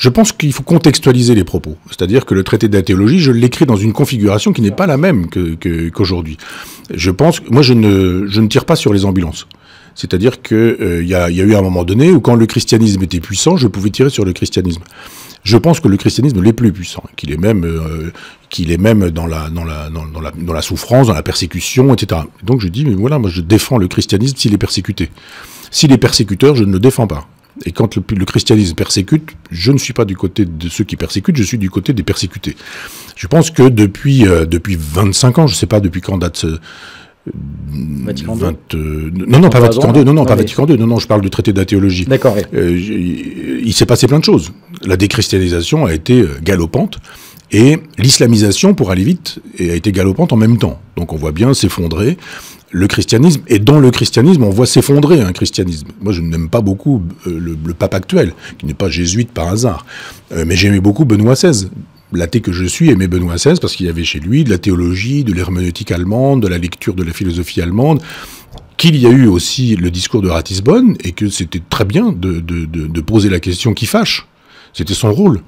[0.00, 1.76] je pense qu'il faut contextualiser les propos.
[1.88, 5.26] C'est-à-dire que le traité d'athéologie, je l'écris dans une configuration qui n'est pas la même
[5.28, 6.38] qu'aujourd'hui.
[6.92, 9.46] Je pense, moi, je ne, tire pas sur les ambulances.
[9.94, 13.58] C'est-à-dire qu'il euh, y, a, eu un moment donné où quand le christianisme était puissant,
[13.58, 14.80] je pouvais tirer sur le christianisme.
[15.42, 18.10] Je pense que le christianisme l'est plus puissant, qu'il est même, euh,
[18.58, 22.22] la, la, dans, la, dans la souffrance, dans la persécution, etc.
[22.42, 25.10] Donc je dis, mais voilà, moi je défends le christianisme s'il est persécuté.
[25.70, 27.28] S'il est persécuteur, je ne le défends pas.
[27.66, 31.36] Et quand le, christianisme persécute, je ne suis pas du côté de ceux qui persécutent,
[31.36, 32.56] je suis du côté des persécutés.
[33.16, 36.44] Je pense que depuis, euh, depuis 25 ans, je ne sais pas depuis quand date...
[36.44, 36.58] Euh,
[38.02, 38.36] Vatican
[38.74, 41.20] euh, non, non, pas Vatican II, non, non, pas Vatican II, non, non, je parle
[41.20, 42.06] du traité d'athéologie.
[42.06, 42.34] D'accord.
[42.54, 44.52] il s'est passé plein de choses.
[44.86, 46.98] La déchristianisation a été galopante.
[47.52, 50.80] Et l'islamisation, pour aller vite, a été galopante en même temps.
[50.96, 52.16] Donc on voit bien s'effondrer
[52.70, 55.88] le christianisme, et dans le christianisme, on voit s'effondrer un christianisme.
[56.00, 59.84] Moi, je n'aime pas beaucoup euh, le, pape actuel, qui n'est pas jésuite par hasard,
[60.32, 61.68] euh, mais j'aimais beaucoup Benoît XVI.
[62.12, 64.58] L'athée que je suis aimait Benoît XVI parce qu'il y avait chez lui de la
[64.58, 68.02] théologie, de l'herméneutique allemande, de la lecture de la philosophie allemande,
[68.76, 73.00] qu'il y a eu aussi le discours de Ratisbonne, et que c'était très bien de
[73.00, 74.26] poser la question qui fâche.
[74.72, 75.40] C'était son rôle.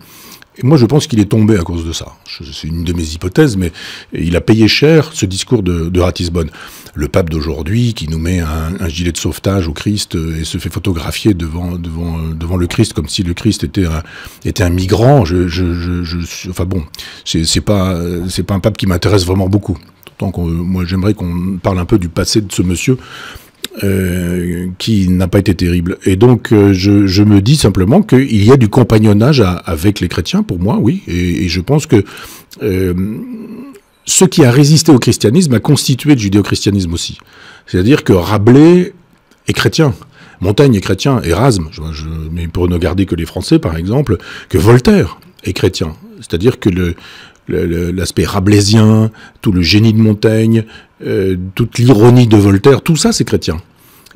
[0.59, 2.13] Et moi, je pense qu'il est tombé à cause de ça.
[2.27, 3.73] C'est une de mes hypothèses, mais
[4.13, 6.51] il a payé cher ce discours de, Ratisbonne.
[6.95, 10.59] Le pape d'aujourd'hui, qui nous met un, gilet de sauvetage au Christ euh, et se
[10.59, 14.03] fait photographier devant, devant, euh, devant le Christ comme si le Christ était un,
[14.45, 15.25] était un migrant.
[15.25, 16.85] Je, je, enfin bon,
[17.25, 17.99] c'est pas,
[18.47, 19.79] pas un pape qui m'intéresse vraiment beaucoup.
[20.19, 22.99] Tant moi, j'aimerais qu'on parle un peu du passé de ce monsieur
[23.83, 25.97] euh, qui n'a pas été terrible.
[26.05, 30.43] Et donc, euh, je, me dis simplement qu'il y a du compagnonnage avec les chrétiens,
[30.43, 31.03] pour moi, oui.
[31.09, 32.05] Et, je pense que
[32.63, 32.93] euh,
[34.05, 37.17] ce qui a résisté au christianisme a constitué le judéo-christianisme aussi.
[37.67, 38.93] C'est-à-dire que Rabelais
[39.49, 39.95] est chrétien.
[40.43, 41.71] Montaigne est chrétien, Erasme,
[42.31, 44.19] mais pour ne garder que les Français par exemple,
[44.51, 45.95] que Voltaire est chrétien.
[46.21, 46.95] C'est-à-dire que le,
[47.49, 50.65] l'aspect rabelaisien, tout le génie de Montaigne,
[51.05, 53.59] euh, toute l'ironie de Voltaire, tout ça c'est chrétien.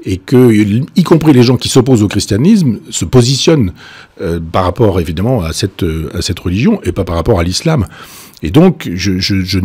[0.04, 3.72] Et que, y compris les gens qui s'opposent au christianisme, se positionnent
[4.20, 5.84] euh, par rapport évidemment à cette,
[6.14, 7.86] à cette religion et pas par rapport à l'islam.
[8.42, 9.58] Et donc, je, je, je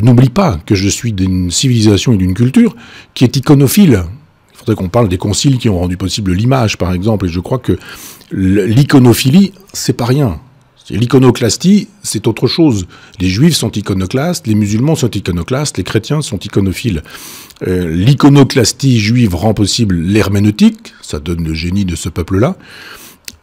[0.00, 2.76] n'oublie pas que je suis d'une civilisation et d'une culture
[3.14, 4.04] qui est iconophile.
[4.52, 7.26] Il faudrait qu'on parle des conciles qui ont rendu possible l'image, par exemple.
[7.26, 7.78] Et je crois que
[8.30, 10.38] l'iconophilie, c'est pas rien.
[10.90, 12.86] L'iconoclastie, c'est autre chose.
[13.20, 17.02] Les juifs sont iconoclastes, les musulmans sont iconoclastes, les chrétiens sont iconophiles.
[17.66, 22.56] Euh, l'iconoclastie juive rend possible l'herméneutique, ça donne le génie de ce peuple-là,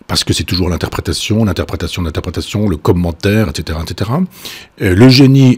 [0.08, 3.80] parce que c'est toujours l'interprétation, l'interprétation, l'interprétation, le commentaire, etc.
[3.84, 4.12] etc.
[4.82, 5.58] Euh, le génie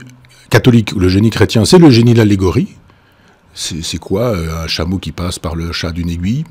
[0.50, 2.77] catholique ou le génie chrétien, c'est le génie de l'allégorie.
[3.60, 6.44] C'est quoi euh, un chameau qui passe par le chat d'une aiguille?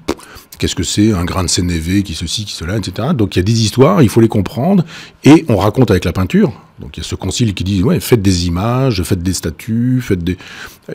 [0.58, 1.12] Qu'est-ce que c'est?
[1.12, 3.10] Un grain de sénévé qui ceci, qui cela, etc.
[3.14, 4.84] Donc il y a des histoires, il faut les comprendre,
[5.22, 6.52] et on raconte avec la peinture.
[6.80, 10.00] Donc il y a ce concile qui dit ouais, faites des images, faites des statues,
[10.02, 10.36] faites des,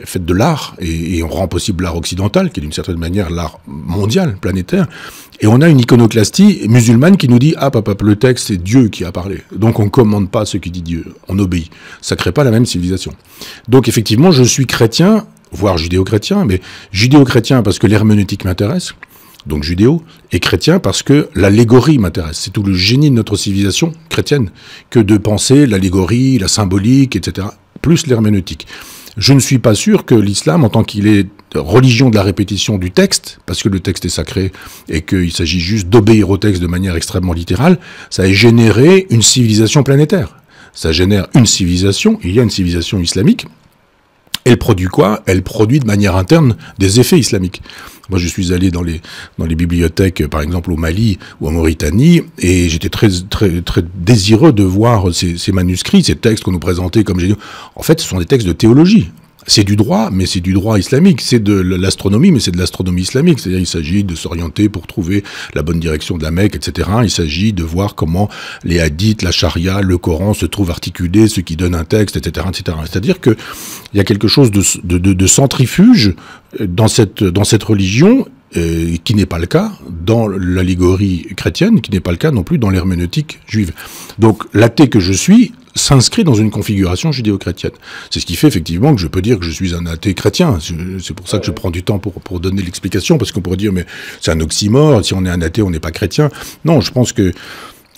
[0.04, 3.60] faites de l'art, et, on rend possible l'art occidental, qui est d'une certaine manière l'art
[3.66, 4.88] mondial, planétaire.
[5.40, 8.88] Et on a une iconoclastie musulmane qui nous dit ah papa, le texte c'est Dieu
[8.88, 11.70] qui a parlé, donc on commande pas ce qui dit Dieu, on obéit.
[12.02, 13.14] Ça crée pas la même civilisation.
[13.68, 16.60] Donc effectivement, je suis chrétien, voire judéo-chrétien, mais
[16.90, 18.94] judéo-chrétien parce que l'herméneutique m'intéresse
[19.46, 22.38] donc judéo, et chrétien parce que l'allégorie m'intéresse.
[22.38, 24.50] C'est tout le génie de notre civilisation chrétienne
[24.90, 27.48] que de penser l'allégorie, la symbolique, etc.,
[27.80, 28.66] plus l'herméneutique.
[29.16, 32.78] Je ne suis pas sûr que l'islam, en tant qu'il est religion de la répétition
[32.78, 34.52] du texte, parce que le texte est sacré
[34.88, 39.22] et qu'il s'agit juste d'obéir au texte de manière extrêmement littérale, ça ait généré une
[39.22, 40.36] civilisation planétaire.
[40.72, 43.46] Ça génère une civilisation, il y a une civilisation islamique,
[44.44, 45.22] elle produit quoi?
[45.26, 47.62] Elle produit de manière interne des effets islamiques.
[48.10, 49.00] Moi, je suis allé dans les,
[49.38, 53.82] dans les bibliothèques, par exemple au Mali ou en Mauritanie, et j'étais très, très, très
[53.94, 57.38] désireux de voir ces, ces manuscrits, ces textes qu'on nous présentait comme géniaux.
[57.76, 59.10] En fait, ce sont des textes de théologie.
[59.46, 61.20] C'est du droit, mais c'est du droit islamique.
[61.20, 63.40] C'est de l'astronomie, mais c'est de l'astronomie islamique.
[63.40, 65.24] C'est-à-dire, il s'agit de s'orienter pour trouver
[65.54, 66.88] la bonne direction de la Mecque, etc.
[67.02, 68.28] Il s'agit de voir comment
[68.64, 72.46] les hadiths, la charia, le Coran se trouvent articulés, ce qui donne un texte, etc.,
[72.48, 72.78] etc.
[72.88, 73.36] C'est-à-dire que
[73.92, 76.14] il y a quelque chose de, centrifuge
[76.60, 78.26] dans cette, dans cette religion
[78.56, 82.42] euh, qui n'est pas le cas dans l'allégorie chrétienne, qui n'est pas le cas non
[82.42, 83.72] plus dans l'herméneutique juive.
[84.18, 87.72] Donc l'athée que je suis s'inscrit dans une configuration judéo-chrétienne.
[88.10, 90.58] C'est ce qui fait effectivement que je peux dire que je suis un athée chrétien.
[91.00, 93.56] C'est pour ça que je prends du temps pour, pour donner l'explication, parce qu'on pourrait
[93.56, 93.86] dire, mais
[94.20, 96.30] c'est un oxymore, si on est un athée, on n'est pas chrétien.
[96.64, 97.32] Non, je pense que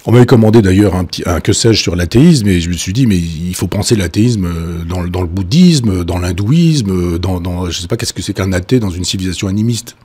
[0.06, 2.92] on m'avait commandé d'ailleurs un petit un que sais-je sur l'athéisme et je me suis
[2.92, 7.70] dit mais il faut penser l'athéisme euh, dans, dans, le bouddhisme, dans l'hindouisme, dans, dans
[7.70, 9.96] je sais pas qu'est-ce que c'est qu'un athée dans une civilisation animiste?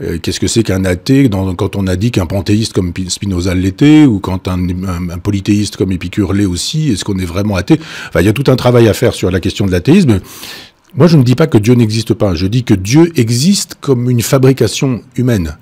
[0.00, 4.04] Euh, qu'est-ce que c'est qu'un athée quand on a dit qu'un panthéiste comme Spinoza l'était
[4.04, 7.80] ou quand un, un, polythéiste comme Épicure l'est aussi, est-ce qu'on est vraiment athée?
[8.08, 10.20] Enfin, il y a tout un travail à faire sur la question de l'athéisme.
[10.94, 12.34] Moi, je ne dis pas que Dieu n'existe pas.
[12.34, 15.56] Je dis que Dieu existe comme une fabrication humaine.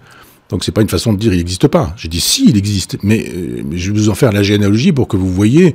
[0.49, 1.93] Donc c'est pas une façon de dire il n'existe pas.
[1.97, 5.09] J'ai dit si il existe, mais, euh, je vais vous en faire la généalogie pour
[5.09, 5.75] que vous voyez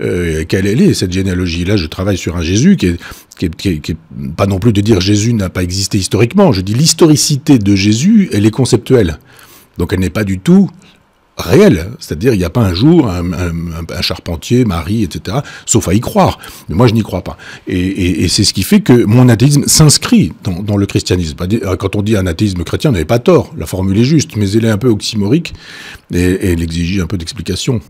[0.00, 1.64] euh, quelle elle est cette généalogie.
[1.64, 2.96] Là, je travaille sur un Jésus qui
[3.38, 3.96] qui est
[4.36, 6.52] pas non plus de dire Jésus n'a pas existé historiquement.
[6.52, 9.18] Je dis l'historicité de Jésus, elle est conceptuelle.
[9.78, 10.70] Donc elle n'est pas du tout
[11.36, 11.90] réel.
[11.98, 16.00] C'est-à-dire, il n'y a pas un jour un, un, charpentier, Marie, etc., sauf à y
[16.00, 16.38] croire.
[16.68, 17.36] Mais moi, je n'y crois pas.
[17.66, 21.36] Et, c'est ce qui fait que mon athéisme s'inscrit dans, le christianisme.
[21.78, 23.52] Quand on dit un athéisme chrétien, on n'avait pas tort.
[23.56, 25.54] La formule est juste, mais elle est un peu oxymorique
[26.12, 27.80] et, elle exige un peu d'explication.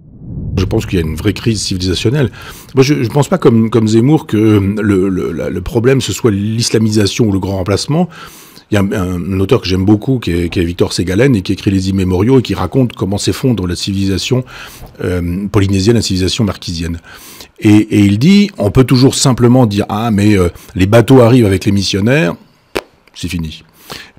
[0.56, 2.30] Je pense qu'il y a une vraie crise civilisationnelle.
[2.74, 7.32] Moi, je ne pense pas comme, Zemmour que le, le problème, ce soit l'islamisation ou
[7.32, 8.08] le grand remplacement.
[8.72, 11.70] Il y a un, auteur que j'aime beaucoup, qui est, Victor Ségalen, et qui écrit
[11.70, 14.44] Les Immémoriaux, et qui raconte comment s'effondre la civilisation
[15.04, 16.98] euh, polynésienne, la civilisation marquisienne.
[17.60, 21.44] Et, et, il dit, on peut toujours simplement dire, ah, mais euh, les bateaux arrivent
[21.44, 22.34] avec les missionnaires,
[23.14, 23.62] c'est fini.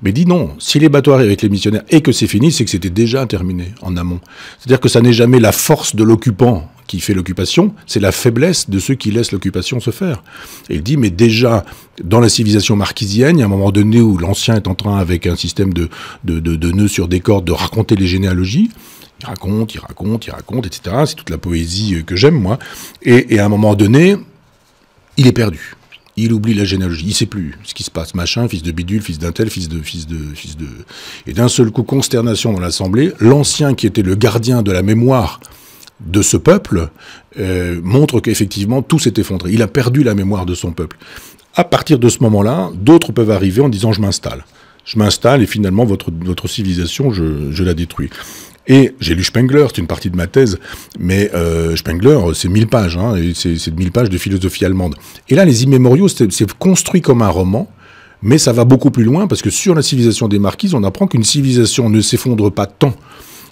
[0.02, 2.64] Mais dit non, si les bateaux arrivent avec les missionnaires et que c'est fini, c'est
[2.64, 4.20] que c'était déjà terminé en amont.
[4.58, 8.68] C'est-à-dire que ça n'est jamais la force de l'occupant qui fait l'occupation, c'est la faiblesse
[8.68, 10.22] de ceux qui laissent l'occupation se faire.
[10.68, 11.64] Et il dit, mais déjà,
[12.02, 14.98] dans la civilisation marquisienne, il y a un moment donné où l'ancien est en train,
[14.98, 15.88] avec un système de,
[16.24, 18.70] de, de, nœuds sur des cordes, de raconter les généalogies,
[19.20, 20.96] il raconte, il raconte, il raconte, etc.
[21.06, 22.58] C'est toute la poésie que j'aime, moi.
[23.02, 24.16] Et, à un moment donné,
[25.16, 25.74] il est perdu
[26.16, 29.02] il oublie la généalogie, il sait plus ce qui se passe, machin, fils de bidule,
[29.02, 30.68] fils d'un tel, fils de, fils de, fils de.
[31.26, 35.40] Et d'un seul coup, consternation dans l'assemblée, l'ancien qui était le gardien de la mémoire
[36.00, 36.88] de ce peuple
[37.38, 39.52] euh, montre qu'effectivement tout s'est effondré.
[39.52, 40.96] Il a perdu la mémoire de son peuple.
[41.54, 44.44] À partir de ce moment-là, d'autres peuvent arriver en disant je m'installe.
[44.84, 48.10] Je m'installe et finalement votre, votre civilisation, je, je la détruis.
[48.66, 50.58] Et j'ai lu Spengler, c'est une partie de ma thèse,
[50.98, 54.94] mais euh, Spengler, c'est 1000 pages, hein, c'est 1000 pages de philosophie allemande.
[55.28, 57.70] Et là, les immémoriaux, c'est construit comme un roman,
[58.22, 61.06] mais ça va beaucoup plus loin, parce que sur la civilisation des marquises, on apprend
[61.06, 62.94] qu'une civilisation ne s'effondre pas tant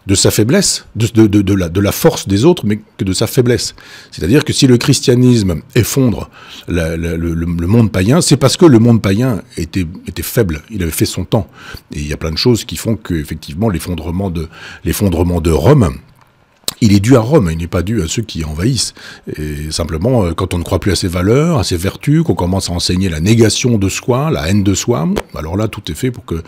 [0.07, 3.13] de sa faiblesse, de, de, de, la, de la force des autres, mais que de
[3.13, 3.75] sa faiblesse.
[4.11, 6.29] C'est-à-dire que si le christianisme effondre
[6.69, 10.91] le, le, monde païen, c'est parce que le monde païen était, était faible, il avait
[10.91, 11.49] fait son temps.
[11.93, 14.49] Et il y a plein de choses qui font que, effectivement, l'effondrement de,
[14.85, 15.97] l'effondrement de Rome,
[16.81, 18.93] il est dû à Rome, il n'est pas dû à ceux qui envahissent.
[19.37, 22.35] Et simplement, euh, quand on ne croit plus à ses valeurs, à ses vertus, qu'on
[22.35, 25.95] commence à enseigner la négation de soi, la haine de soi, alors là, tout est
[25.95, 26.43] fait pour que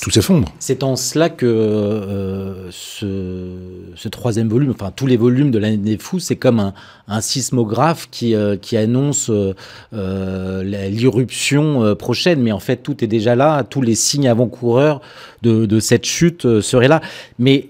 [0.00, 0.48] tout s'effondre.
[0.58, 5.98] C'est en cela que euh, ce, troisième volume, enfin tous les volumes de l'année des
[5.98, 6.72] fous, c'est comme
[7.08, 13.62] un, sismographe qui, euh, annonce euh, l'irruption prochaine, mais en fait tout est déjà là,
[13.64, 15.00] tous les signes avant-coureurs
[15.42, 17.00] de, de, cette chute seraient là.
[17.38, 17.68] Mais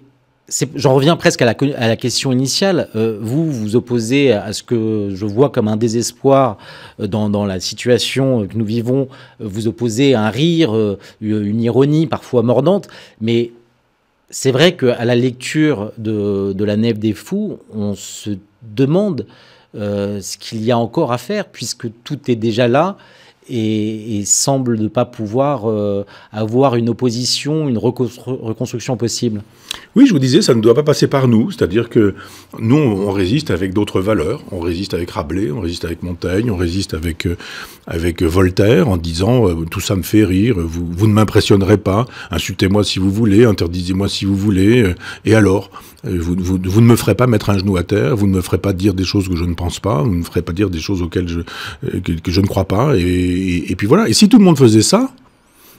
[0.75, 2.89] j'en reviens presque à la, question initiale.
[2.97, 6.59] Euh, vous vous opposez à ce que je vois comme un désespoir
[7.01, 9.09] euh, dans, la situation que nous vivons.
[9.41, 12.89] Vous opposez à un rire, euh, une ironie parfois mordante,
[13.21, 13.53] mais
[14.31, 18.31] c'est vrai qu'à la lecture de, la Nef des Fous, on se
[18.63, 19.27] demande
[19.77, 22.97] euh, ce qu'il y a encore à faire puisque tout est déjà là
[23.49, 29.43] et, semble ne pas pouvoir euh, avoir une opposition, une reconstruction possible.
[29.97, 32.15] Oui, je vous disais, ça ne doit pas passer par nous, c'est-à-dire que
[32.59, 36.57] nous, on résiste avec d'autres valeurs, on résiste avec Rabelais, on résiste avec Montaigne, on
[36.57, 37.37] résiste avec, euh,
[37.87, 42.07] avec Voltaire en disant euh, tout ça me fait rire, vous, vous ne m'impressionnerez pas,
[42.31, 45.71] insultez-moi si vous voulez, interdisez-moi si vous voulez, et alors
[46.05, 48.41] vous, vous, vous, ne me ferez pas mettre un genou à terre, vous ne me
[48.43, 50.53] ferez pas dire des choses que je ne pense pas, vous ne me ferez pas
[50.53, 51.41] dire des choses auxquelles je,
[52.01, 54.09] que, je ne crois pas, et et, puis voilà.
[54.09, 55.11] Et si tout le monde faisait ça,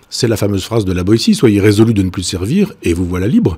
[0.10, 3.06] c'est la fameuse phrase de la Boétie, soyez résolus de ne plus servir et vous
[3.06, 3.58] voilà libre.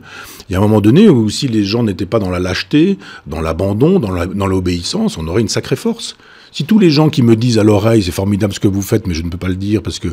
[0.50, 2.98] Il y a un moment donné où si les gens n'étaient pas dans la lâcheté,
[3.28, 6.16] dans l'abandon, dans l'obéissance, on aurait une sacrée force.
[6.52, 9.08] Si tous les gens qui me disent à l'oreille, c'est formidable ce que vous faites,
[9.08, 10.10] mais je ne peux pas le dire parce que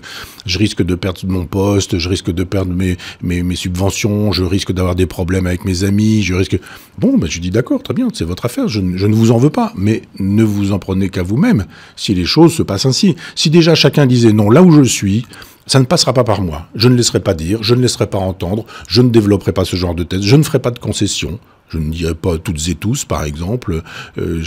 [0.47, 4.95] je risque de perdre mon poste, je risque de perdre mes, subventions, je risque d'avoir
[4.95, 6.59] des problèmes avec mes amis, je risque...
[6.99, 9.39] Bon, ben, je dis d'accord, très bien, c'est votre affaire, je, je, ne vous en
[9.39, 11.67] veux pas, mais ne vous en prenez qu'à vous-même
[11.97, 13.17] si les choses se passent ainsi.
[13.35, 15.27] Si déjà chacun disait non, là où je suis,
[15.67, 16.67] ça ne passera pas par moi.
[16.75, 19.77] Je ne laisserai pas dire, je ne laisserai pas entendre, je ne développerai pas ce
[19.77, 21.39] genre de thèse, je ne ferai pas de concessions.
[21.75, 23.83] Je ne dirais pas toutes et tous, par exemple.
[24.19, 24.43] Euh,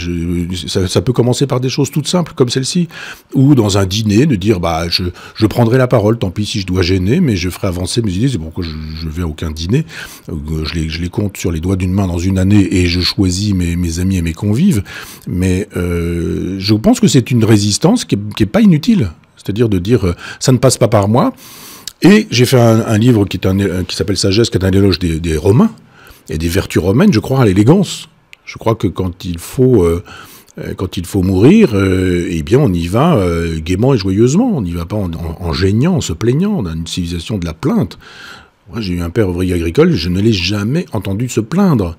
[0.66, 2.88] ça, peut commencer par des choses toutes simples comme celle-ci.
[3.34, 6.66] Ou dans un dîner, de dire bah, je, prendrai la parole, tant pis si je
[6.66, 8.28] dois gêner, mais je ferai avancer mes idées.
[8.28, 9.84] C'est pourquoi je, je vais à aucun dîner.
[10.30, 13.52] Euh, je les, compte sur les doigts d'une main dans une année et je choisis
[13.52, 14.82] mes, amis et mes convives.
[15.26, 19.10] Mais euh, je pense que c'est une résistance qui n'est pas inutile.
[19.36, 21.34] C'est-à-dire de dire ça ne passe pas par moi.
[22.00, 23.40] Et j'ai fait un, livre qui,
[23.90, 25.70] s'appelle Sagesse, qui est un éloge des Romains
[26.28, 28.08] et des vertus romaines, je crois à l'élégance.
[28.44, 30.02] Je crois que quand il faut, euh,
[30.58, 33.22] euh, quand il faut mourir, euh, eh bien, on y va
[33.58, 34.56] gaiement et joyeusement.
[34.56, 36.54] On n'y va pas en, en, gênant, en se plaignant.
[36.58, 37.98] On a une civilisation de la plainte.
[38.70, 41.96] Moi, j'ai eu un père ouvrier agricole, je ne l'ai jamais entendu se plaindre.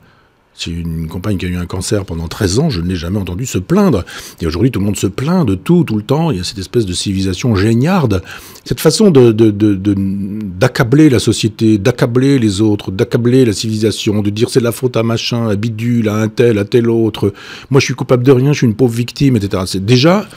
[0.59, 3.17] C'est une compagne qui a eu un cancer pendant 13 ans, je ne l'ai jamais
[3.17, 4.03] entendu se plaindre.
[4.41, 6.31] Et aujourd'hui, tout le monde se plaint de tout, tout le temps.
[6.31, 8.21] Il y a cette espèce de civilisation géniarde.
[8.65, 14.49] Cette façon d'accabler de, de, la société, d'accabler les autres, d'accabler la civilisation, de dire
[14.49, 17.31] c'est la faute à machin, à bidule, à un tel, à tel autre.
[17.69, 19.63] Moi, je suis coupable de rien, je suis une pauvre victime, etc.
[19.65, 20.27] C'est déjà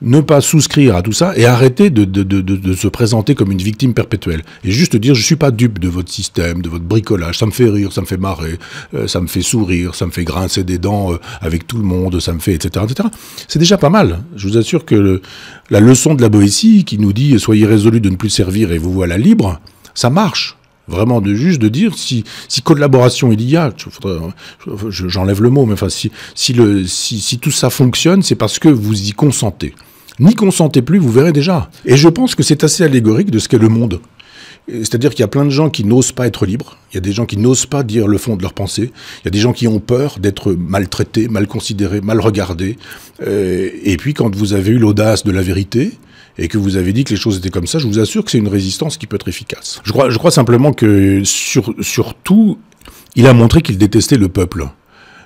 [0.00, 3.50] ne pas souscrire à tout ça et arrêter de, de, de, de, se présenter comme
[3.50, 4.42] une victime perpétuelle.
[4.62, 7.50] Et juste dire, je suis pas dupe de votre système, de votre bricolage, ça me
[7.50, 8.58] fait rire, ça me fait marrer,
[8.94, 11.84] euh, ça me fait sourire, ça me fait grincer des dents euh, avec tout le
[11.84, 12.84] monde, ça me fait, etc.
[12.88, 13.08] etc.
[13.48, 14.22] C'est déjà pas mal.
[14.36, 15.20] Je vous assure que
[15.70, 18.78] la leçon de la Boétie qui nous dit, soyez résolus de ne plus servir et
[18.78, 19.60] vous voilà libre,
[19.94, 20.56] ça marche
[20.86, 23.72] vraiment de juste de dire si, si collaboration il y a,
[24.88, 28.58] j'enlève le mot, mais enfin si, si, le, si, si tout ça fonctionne, c'est parce
[28.58, 29.74] que vous y consentez.
[30.20, 31.70] N'y consentez plus, vous verrez déjà.
[31.84, 34.00] Et je pense que c'est assez allégorique de ce qu'est le monde.
[34.68, 37.00] C'est-à-dire qu'il y a plein de gens qui n'osent pas être libres, il y a
[37.00, 39.38] des gens qui n'osent pas dire le fond de leur pensée, il y a des
[39.38, 42.76] gens qui ont peur d'être maltraités, mal considérés, mal regardés.
[43.26, 45.92] Euh, et puis quand vous avez eu l'audace de la vérité,
[46.38, 48.30] et que vous avez dit que les choses étaient comme ça, je vous assure que
[48.30, 49.80] c'est une résistance qui peut être efficace.
[49.84, 52.58] Je crois, simplement que sur, surtout,
[53.16, 54.68] il a montré qu'il détestait le peuple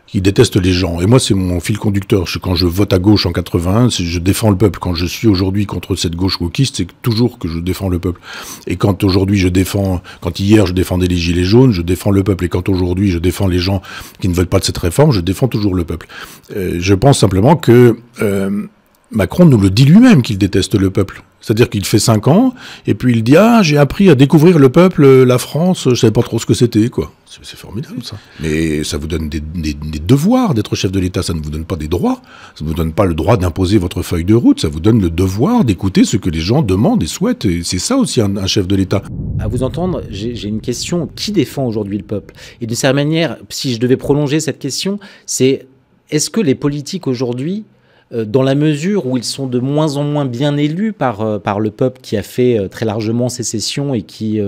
[0.06, 1.00] qui déteste les gens.
[1.00, 2.26] Et moi, c'est mon fil conducteur.
[2.42, 4.78] Quand je vote à gauche en 81, je défends le peuple.
[4.78, 8.20] Quand je suis aujourd'hui contre cette gauche wokiste, c'est toujours que je défends le peuple.
[8.66, 12.22] Et quand aujourd'hui je défends, quand hier je défendais les gilets jaunes, je défends le
[12.22, 12.44] peuple.
[12.44, 13.80] Et quand aujourd'hui je défends les gens
[14.20, 16.08] qui ne veulent pas de cette réforme, je défends toujours le peuple.
[16.56, 18.66] Euh, je pense simplement que euh,
[19.12, 21.22] Macron nous le dit lui-même qu'il déteste le peuple.
[21.42, 22.54] C'est-à-dire qu'il fait cinq ans,
[22.86, 26.12] et puis il dit Ah, j'ai appris à découvrir le peuple, la France, je savais
[26.12, 27.12] pas trop ce que c'était, quoi.
[27.42, 28.16] C'est formidable, ça.
[28.40, 31.76] Mais ça vous donne des, devoirs d'être chef de l'État, ça ne vous donne pas
[31.76, 32.20] des droits.
[32.54, 35.00] Ça ne vous donne pas le droit d'imposer votre feuille de route, ça vous donne
[35.00, 37.46] le devoir d'écouter ce que les gens demandent et souhaitent.
[37.46, 39.02] Et c'est ça aussi un, un, chef de l'État.
[39.40, 42.34] À vous entendre, j'ai une question qui défend aujourd'hui le peuple?
[42.60, 45.66] Et d'une certaine manière, si je devais prolonger cette question, c'est
[46.10, 47.64] est-ce que les politiques aujourd'hui
[48.12, 51.60] dans la mesure où ils sont de moins en moins bien élus par, euh, par
[51.60, 54.40] le peuple qui a fait euh, très largement sécession et qui,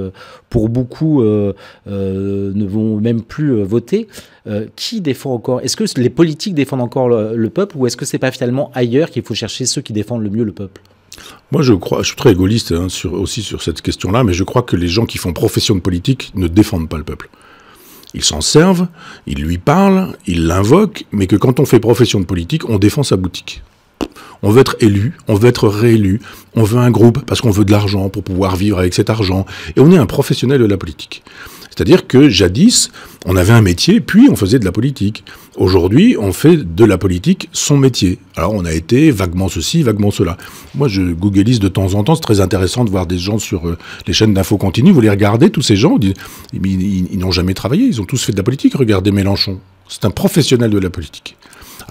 [0.50, 4.09] pour beaucoup, ne vont même plus voter.
[4.77, 8.18] qui défend encore Est-ce que les politiques défendent encore le, peuple ou est-ce que c'est
[8.18, 10.81] pas finalement ailleurs qu'il faut chercher ceux qui défendent le mieux le peuple?
[11.53, 14.88] Moi, je suis très égoïste hein, aussi sur cette question-là, mais je crois que les
[14.88, 17.29] gens qui font profession de politique ne défendent pas le peuple.
[18.14, 18.87] Ils s'en servent,
[19.27, 23.03] ils lui parlent, ils l'invoquent, mais que quand on fait profession de politique, on défend
[23.03, 23.62] sa boutique.
[24.42, 26.20] On veut être élu, on veut être réélu,
[26.55, 29.46] on veut un groupe parce qu'on veut de l'argent pour pouvoir vivre avec cet argent.
[29.74, 31.22] Et on est un professionnel de la politique.
[31.74, 32.90] C'est-à-dire que jadis,
[33.24, 35.24] on avait un métier, puis on faisait de la politique.
[35.56, 38.18] Aujourd'hui, on fait de la politique son métier.
[38.37, 40.37] Alors on a été vaguement ceci, vaguement cela.
[40.76, 43.66] Moi, je googlise de temps en temps, c'est très intéressant de voir des gens sur
[43.66, 44.92] euh, les chaînes d'infos continues.
[44.92, 46.14] Vous les regardez, tous ces gens, ils,
[46.52, 48.74] ils n'ont jamais travaillé, ils ont tous fait de la politique.
[48.76, 49.58] Regardez Mélenchon,
[49.88, 51.37] c'est un professionnel de la politique.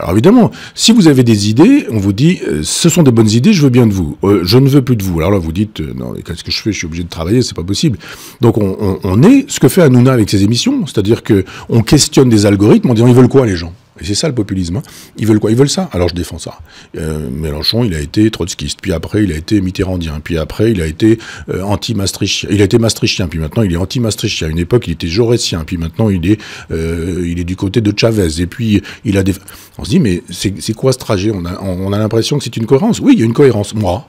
[0.04, 3.30] Alors évidemment, si vous avez des idées, on vous dit, euh, ce sont des bonnes
[3.30, 4.18] idées, je veux bien de vous.
[4.26, 5.20] Euh, je ne veux plus de vous.
[5.20, 6.74] Alors là, vous dites, euh, non, qu'est-ce que je fais?
[6.74, 7.98] Je suis obligé de travailler, c'est pas possible.
[8.42, 12.28] Donc on, on, est ce que fait Hanouna avec ses émissions, c'est-à-dire que on questionne
[12.28, 13.72] des algorithmes en disant, ils veulent quoi les gens?
[14.00, 14.78] Et c'est ça le populisme.
[14.78, 14.84] Hein.
[15.18, 15.52] Ils veulent quoi?
[15.52, 15.90] Ils veulent ça.
[15.92, 16.60] Alors je défends ça.
[16.98, 20.82] Euh, Mélenchon, il a été trotskiste, puis après il a été mitterrandien, puis après il
[20.82, 22.50] a été euh, anti-maastrichtien.
[22.52, 24.48] Il a été maastrichtien, puis maintenant il est anti-maastrichtien.
[24.48, 27.82] À une époque il était jaurétien, puis maintenant il est, euh, il est du côté
[27.82, 28.42] de Chavez.
[28.42, 29.34] Et puis il a des...
[29.78, 31.32] On se dit mais c'est quoi ce trajet?
[31.34, 33.00] On a, on a l'impression que c'est une cohérence.
[33.00, 33.74] Oui, il y a une cohérence.
[33.74, 34.08] Moi,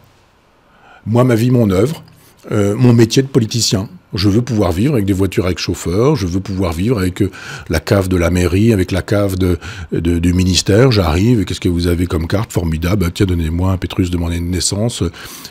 [1.06, 2.02] moi ma vie, mon œuvre,
[2.52, 3.88] euh, mon métier de politicien.
[4.14, 7.30] Je veux pouvoir vivre avec des voitures avec chauffeur, je veux pouvoir vivre avec euh,
[7.68, 9.34] la cave de la mairie, avec la cave
[9.90, 10.92] du ministère.
[10.92, 14.34] J'arrive, qu'est-ce que vous avez comme carte Formidable, tiens, donnez-moi un pétrus de mon de
[14.34, 15.02] naissance.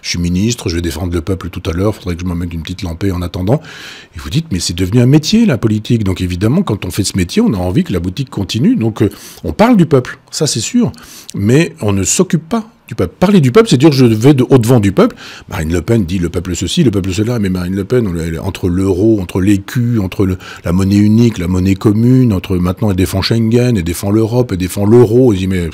[0.01, 2.36] Je suis ministre, je vais défendre le peuple tout à l'heure, faudrait que je me
[2.36, 3.62] mette une petite lampée en attendant.
[4.15, 6.06] Et vous dites, mais c'est devenu un métier, la politique.
[6.06, 8.77] Donc évidemment, quand on fait ce métier, on a envie que la boutique continue.
[8.77, 9.10] Donc euh,
[9.43, 10.91] on parle du peuple, ça c'est sûr,
[11.36, 13.13] mais on ne s'occupe pas du peuple.
[13.19, 15.15] Parler du peuple, c'est dire je vais de, au-devant du peuple.
[15.50, 18.08] Marine Le Pen dit le peuple ceci, le peuple cela, mais Marine Le Pen,
[18.41, 23.22] entre l'euro, entre l'écu, entre la monnaie unique, la monnaie commune, entre maintenant elle défend
[23.22, 25.69] Schengen, elle défend l'Europe, elle défend l'euro, elle dit mais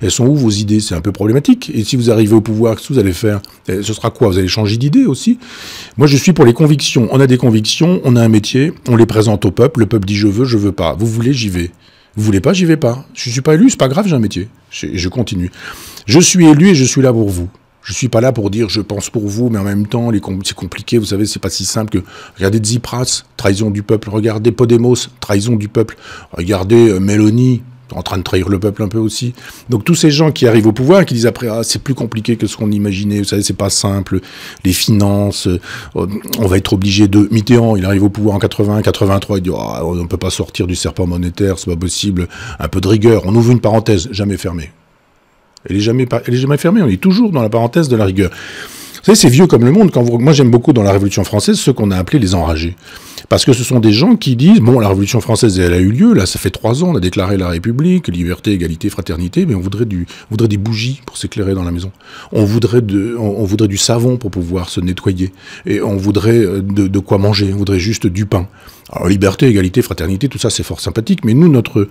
[0.00, 0.80] elles sont où vos idées?
[0.80, 1.70] C'est un peu problématique.
[1.74, 3.40] Et si vous arrivez au pouvoir, qu'est-ce que vous allez faire?
[3.66, 4.28] Ce sera quoi?
[4.28, 5.38] Vous allez changer d'idée aussi?
[5.96, 7.08] Moi je suis pour les convictions.
[7.12, 10.06] On a des convictions, on a un métier, on les présente au peuple, le peuple
[10.06, 10.94] dit je veux, je veux pas.
[10.98, 11.70] Vous voulez, j'y vais.
[12.16, 13.06] Vous voulez pas, j'y vais pas.
[13.14, 14.48] Je suis pas élu, c'est pas grave, j'ai un métier.
[14.70, 15.50] Je, continue.
[16.06, 17.48] Je suis élu et je suis là pour vous.
[17.82, 20.10] Je suis pas là pour dire je pense pour vous, mais en même temps,
[20.44, 22.04] c'est compliqué, vous savez, c'est pas si simple que.
[22.36, 24.10] Regardez Tsipras, trahison du peuple.
[24.10, 25.96] Regardez Podemos, trahison du peuple.
[26.32, 29.34] Regardez euh, Mélanie, en train de trahir le peuple un peu aussi.
[29.68, 32.36] Donc tous ces gens qui arrivent au pouvoir qui disent après ah, c'est plus compliqué
[32.36, 34.20] que ce qu'on imaginait, vous savez c'est pas simple,
[34.64, 35.58] les finances, euh,
[35.94, 39.50] on va être obligé de Mitterrand, il arrive au pouvoir en 80, 83, il dit
[39.56, 42.88] ah, on ne peut pas sortir du serpent monétaire, c'est pas possible, un peu de
[42.88, 44.70] rigueur, on ouvre une parenthèse, jamais fermée.
[45.64, 48.04] Elle est jamais elle est jamais fermée, on est toujours dans la parenthèse de la
[48.04, 48.30] rigueur.
[48.98, 49.90] Vous savez, c'est vieux comme le monde.
[49.90, 50.18] Quand.
[50.18, 52.76] Moi, j'aime beaucoup dans la Révolution française ceux qu'on a appelés les enragés.
[53.28, 55.90] Parce que ce sont des gens qui disent, bon, la Révolution française, elle a eu
[55.90, 59.54] lieu, là, ça fait trois ans, on a déclaré la République, liberté, égalité, fraternité, mais
[59.54, 61.92] on voudrait, du, des bougies pour s'éclairer dans la maison.
[62.32, 65.32] On voudrait, du savon pour pouvoir se nettoyer.
[65.66, 68.48] Et on voudrait euh, de quoi manger, on voudrait juste du pain.
[68.90, 71.88] Alors liberté, égalité, fraternité, tout ça c'est fort sympathique, mais nous, notre,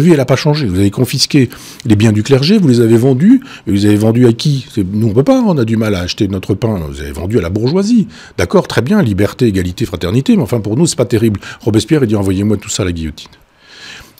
[0.00, 0.66] vie, elle n'a pas changé.
[0.66, 1.50] Vous avez confisqué
[1.84, 4.66] les biens du clergé, vous les avez vendus, vous avez vendu à qui?
[4.92, 7.38] Nous, on peut pas, on a du mal à acheter notre pain, vous avez vendu
[7.38, 8.06] à la bourgeoisie.
[8.38, 11.40] D'accord, très bien, liberté, égalité, fraternité, mais enfin pour nous, c'est pas terrible.
[11.60, 13.30] Robespierre, il dit envoyez-moi tout ça à la guillotine.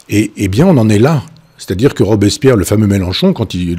[0.09, 1.23] Et, eh bien, on en est là.
[1.59, 3.77] C'est-à-dire que Robespierre, le fameux Mélenchon, quand il,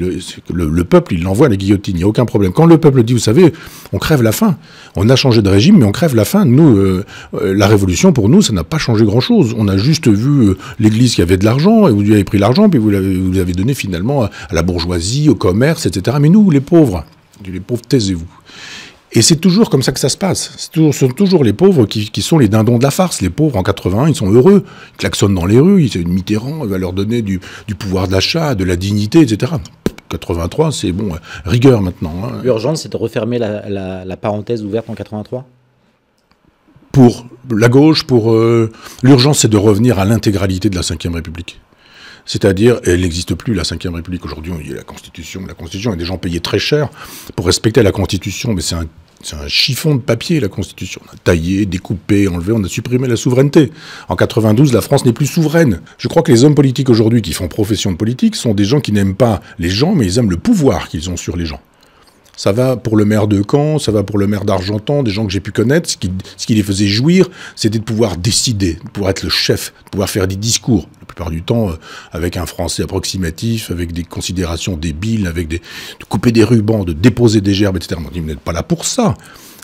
[0.52, 2.52] le, peuple, il l'envoie à la guillotine, il n'y a aucun problème.
[2.52, 3.54] Quand le peuple dit, vous savez,
[3.94, 4.58] on crève la faim,
[4.96, 6.46] on a changé de régime, mais on crève la faim.
[6.46, 9.56] Nous, euh, euh, la révolution, pour nous, ça n'a pas changé grand-chose.
[9.58, 12.40] On a juste vu euh, l'Église qui avait de l'argent, et vous lui avez pris
[12.40, 16.18] l'argent, puis vous l'avez donné finalement à, la bourgeoisie, au commerce, etc.
[16.20, 17.04] Mais nous, les pauvres,
[17.46, 18.28] les pauvres, taisez-vous.
[19.18, 20.70] Et c'est toujours comme ça que ça se passe.
[20.72, 23.20] ce sont toujours les pauvres qui, sont les dindons de la farce.
[23.20, 24.64] Les pauvres, en 80, ils sont heureux.
[24.94, 25.86] Ils klaxonnent dans les rues.
[25.86, 27.40] Ils, Mitterrand va leur donner du,
[27.80, 29.54] pouvoir d'achat, de la dignité, etc.
[30.10, 32.14] 83, c'est bon, rigueur maintenant.
[32.26, 32.42] Hein.
[32.44, 35.48] L'urgence, c'est de refermer la, parenthèse ouverte en 83
[36.92, 41.60] Pour la gauche, pour euh, l'urgence, c'est de revenir à l'intégralité de la Ve République.
[42.28, 44.24] C'est-à-dire, elle n'existe plus, la Ve République.
[44.26, 45.42] Aujourd'hui, il y a la Constitution.
[45.48, 46.90] La Constitution, il y a des gens payés très cher
[47.36, 48.86] pour respecter la Constitution, mais c'est un
[49.24, 51.02] c'est un chiffon de papier, la Constitution.
[51.08, 53.72] On a taillé, découpé, enlevé, on a supprimé la souveraineté.
[54.10, 55.82] En 92, la France n'est plus souveraine.
[55.98, 58.80] Je crois que les hommes politiques aujourd'hui qui font profession de politique sont des gens
[58.80, 61.62] qui n'aiment pas les gens, mais ils aiment le pouvoir qu'ils ont sur les gens.
[62.38, 65.26] Ça va pour le maire de Caen, ça va pour le maire d'Argentan, des gens
[65.26, 65.89] que j'ai pu connaître.
[65.89, 69.89] Ce qui, les faisait jouir, c'était de pouvoir décider, de pouvoir être le chef, de
[69.89, 70.88] pouvoir faire des discours.
[71.02, 71.73] La plupart du temps, euh,
[72.12, 76.93] avec un français approximatif, avec des considérations débiles, avec des, de couper des rubans, de
[76.93, 78.00] déposer des gerbes, etc.
[78.06, 79.15] On dit, vous n'êtes pas là pour ça.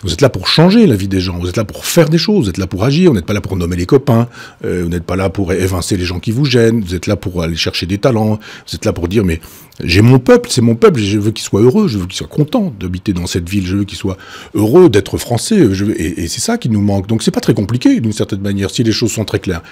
[0.04, 2.18] Vous êtes là pour changer la vie des gens, vous êtes là pour faire des
[2.18, 4.28] choses, vous êtes là pour agir, vous n'êtes pas là pour nommer les copains,
[4.62, 7.16] euh, vous n'êtes pas là pour évincer les gens qui vous gênent, vous êtes là
[7.16, 8.38] pour aller chercher des talents,
[8.68, 9.40] vous êtes là pour dire mais
[9.82, 12.26] j'ai mon peuple, c'est mon peuple, je veux qu'il soit heureux, je veux qu'il soit
[12.26, 14.18] content d'habiter dans cette ville, je veux qu'il soit
[14.54, 17.06] heureux d'être français, je et, c'est ça qui nous manque.
[17.06, 19.62] Donc c'est pas très compliqué d'une certaine manière si les choses sont très claires.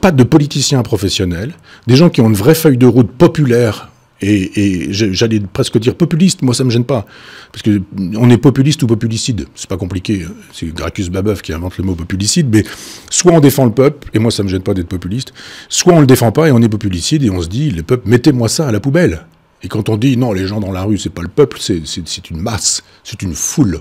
[0.00, 1.54] Pas de politiciens professionnels,
[1.86, 3.88] des gens qui ont une vraie feuille de route populaire
[4.22, 7.06] et, j'allais presque dire populiste, moi ça me gêne pas.
[7.52, 7.82] Parce que
[8.16, 10.26] on est populiste ou populicide, c'est pas compliqué.
[10.52, 12.64] C'est Gracchus Babeuf qui invente le mot populicide, mais
[13.10, 15.32] soit on défend le peuple, et moi ça me gêne pas d'être populiste,
[15.68, 18.08] soit on le défend pas et on est populicide et on se dit, le peuple,
[18.08, 19.26] mettez-moi ça à la poubelle.
[19.62, 22.30] Et quand on dit non, les gens dans la rue, c'est pas le peuple, c'est
[22.30, 23.80] une masse, c'est une foule.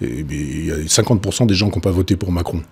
[0.00, 2.62] Il y a 50% des gens qui n'ont pas voté pour Macron.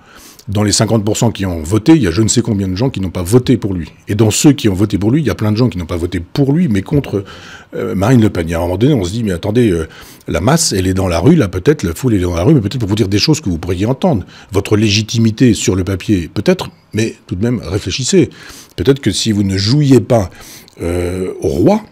[0.48, 2.90] Dans les 50% qui ont voté, il y a je ne sais combien de gens
[2.90, 3.92] qui n'ont pas voté pour lui.
[4.08, 5.78] Et dans ceux qui ont voté pour lui, il y a plein de gens qui
[5.78, 7.24] n'ont pas voté pour lui, mais contre
[7.76, 8.48] euh, Marine Le Pen.
[8.48, 9.86] Il y a un moment donné, on se dit, mais attendez, euh,
[10.26, 12.42] la masse, elle est dans la rue, là peut-être, la foule, elle est dans la
[12.42, 14.24] rue, mais peut-être pour vous dire des choses que vous pourriez entendre.
[14.50, 18.30] Votre légitimité sur le papier, peut-être, mais tout de même, réfléchissez.
[18.76, 20.30] Peut-être que si vous ne jouiez pas
[20.82, 21.82] euh, au roi,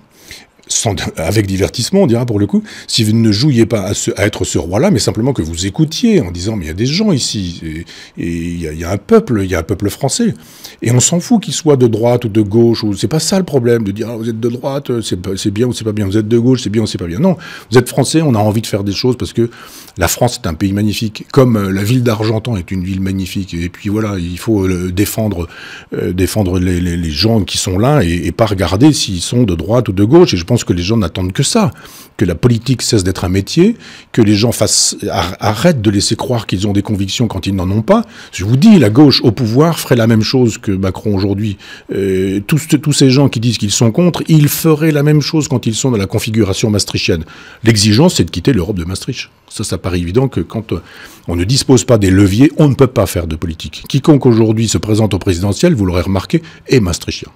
[1.16, 4.58] avec divertissement, on dira pour le coup, si vous ne jouiez pas à, être ce
[4.58, 7.84] roi-là, mais simplement que vous écoutiez en disant, mais il y a des gens ici,
[8.18, 10.34] et il y, a un peuple, il y a un peuple français,
[10.82, 13.38] et on s'en fout qu'il soit de droite ou de gauche, ou c'est pas ça
[13.38, 16.06] le problème, de dire, ah, vous êtes de droite, c'est bien ou c'est pas bien,
[16.06, 17.18] vous êtes de gauche, c'est bien ou c'est pas bien.
[17.18, 17.36] Non,
[17.70, 19.50] vous êtes français, on a envie de faire des choses parce que
[19.96, 23.54] la France est un pays magnifique, comme euh, la ville d'Argentan est une ville magnifique,
[23.54, 25.48] et puis voilà, il faut euh, défendre,
[25.94, 29.88] euh, défendre les, gens qui sont là, et, et pas regarder s'ils sont de droite
[29.88, 31.70] ou de gauche, et je pense que les gens n'attendent que ça,
[32.16, 33.76] que la politique cesse d'être un métier,
[34.12, 37.70] que les gens fassent, arrêtent de laisser croire qu'ils ont des convictions quand ils n'en
[37.70, 38.02] ont pas.
[38.32, 41.58] Je vous dis, la gauche au pouvoir ferait la même chose que Macron aujourd'hui.
[41.92, 45.48] Euh, tous, tous ces gens qui disent qu'ils sont contre, ils feraient la même chose
[45.48, 47.24] quand ils sont dans la configuration maastrichtienne.
[47.64, 49.30] L'exigence, c'est de quitter l'Europe de Maastricht.
[49.48, 50.82] Ça, ça paraît évident que quand euh,
[51.26, 53.84] on ne dispose pas des leviers, on ne peut pas faire de politique.
[53.88, 57.28] Quiconque aujourd'hui se présente au présidentiel, vous l'aurez remarqué, est maastrichtien.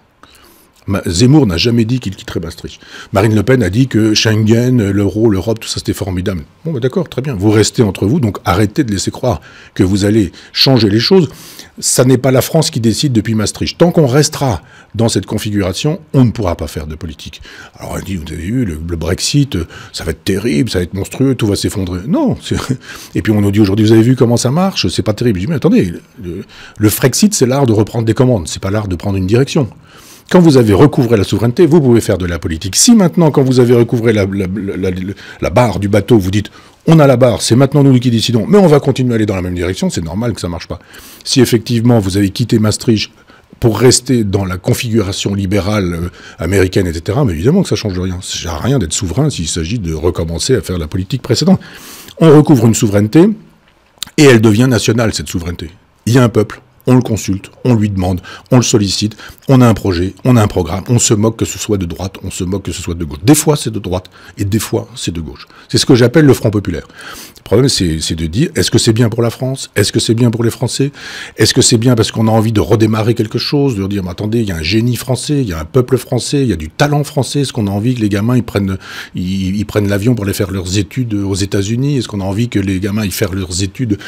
[1.06, 2.80] Zemmour n'a jamais dit qu'il quitterait Maastricht.
[3.12, 6.42] Marine Le Pen a dit que Schengen, l'euro, l'Europe, tout ça c'était formidable.
[6.64, 7.34] Bon, bah d'accord, très bien.
[7.34, 9.40] Vous restez entre vous, donc arrêtez de laisser croire
[9.74, 11.28] que vous allez changer les choses.
[11.78, 13.78] Ça n'est pas la France qui décide depuis Maastricht.
[13.78, 14.62] Tant qu'on restera
[14.94, 17.40] dans cette configuration, on ne pourra pas faire de politique.
[17.78, 19.56] Alors elle dit, vous avez vu, le, Brexit,
[19.92, 22.00] ça va être terrible, ça va être monstrueux, tout va s'effondrer.
[22.06, 22.36] Non.
[23.14, 25.40] Et puis on nous dit aujourd'hui, vous avez vu comment ça marche, c'est pas terrible.
[25.40, 26.44] Je dis, mais attendez, le,
[26.76, 29.68] le Frexit, c'est l'art de reprendre des commandes, c'est pas l'art de prendre une direction.
[30.32, 32.74] Quand vous avez recouvré la souveraineté, vous pouvez faire de la politique.
[32.74, 36.50] Si maintenant, quand vous avez recouvré la, barre du bateau, vous dites
[36.86, 39.26] on a la barre, c'est maintenant nous qui décidons, mais on va continuer à aller
[39.26, 40.78] dans la même direction, c'est normal que ça ne marche pas.
[41.22, 43.12] Si effectivement vous avez quitté Maastricht
[43.60, 46.08] pour rester dans la configuration libérale euh,
[46.38, 48.18] américaine, etc., mais évidemment que ça change rien.
[48.22, 51.60] Ça sert à rien d'être souverain s'il s'agit de recommencer à faire la politique précédente.
[52.22, 53.28] On recouvre une souveraineté
[54.16, 55.70] et elle devient nationale, cette souveraineté.
[56.06, 58.20] Il y a un peuple, on le consulte, on lui demande,
[58.50, 59.16] on le sollicite,
[59.52, 61.84] on a un projet, on a un programme, on se moque que ce soit de
[61.84, 63.18] droite, on se moque que ce soit de gauche.
[63.22, 64.06] Des fois c'est de droite
[64.38, 65.46] et des fois c'est de gauche.
[65.68, 66.86] C'est ce que j'appelle le Front populaire.
[67.36, 69.70] Le problème c'est de dire est-ce que c'est bien pour la France?
[69.76, 70.90] Est-ce que c'est bien pour les Français?
[71.36, 74.10] Est-ce que c'est bien parce qu'on a envie de redémarrer quelque chose, de dire mais
[74.10, 76.52] attendez, il y a un génie français, il y a un peuple français, il y
[76.52, 78.78] a du talent français, est-ce qu'on a envie que les gamins ils prennent
[79.14, 81.98] ils, prennent l'avion pour aller faire leurs études aux États-Unis?
[81.98, 83.98] Est-ce qu'on a envie que les gamins ils fassent leurs études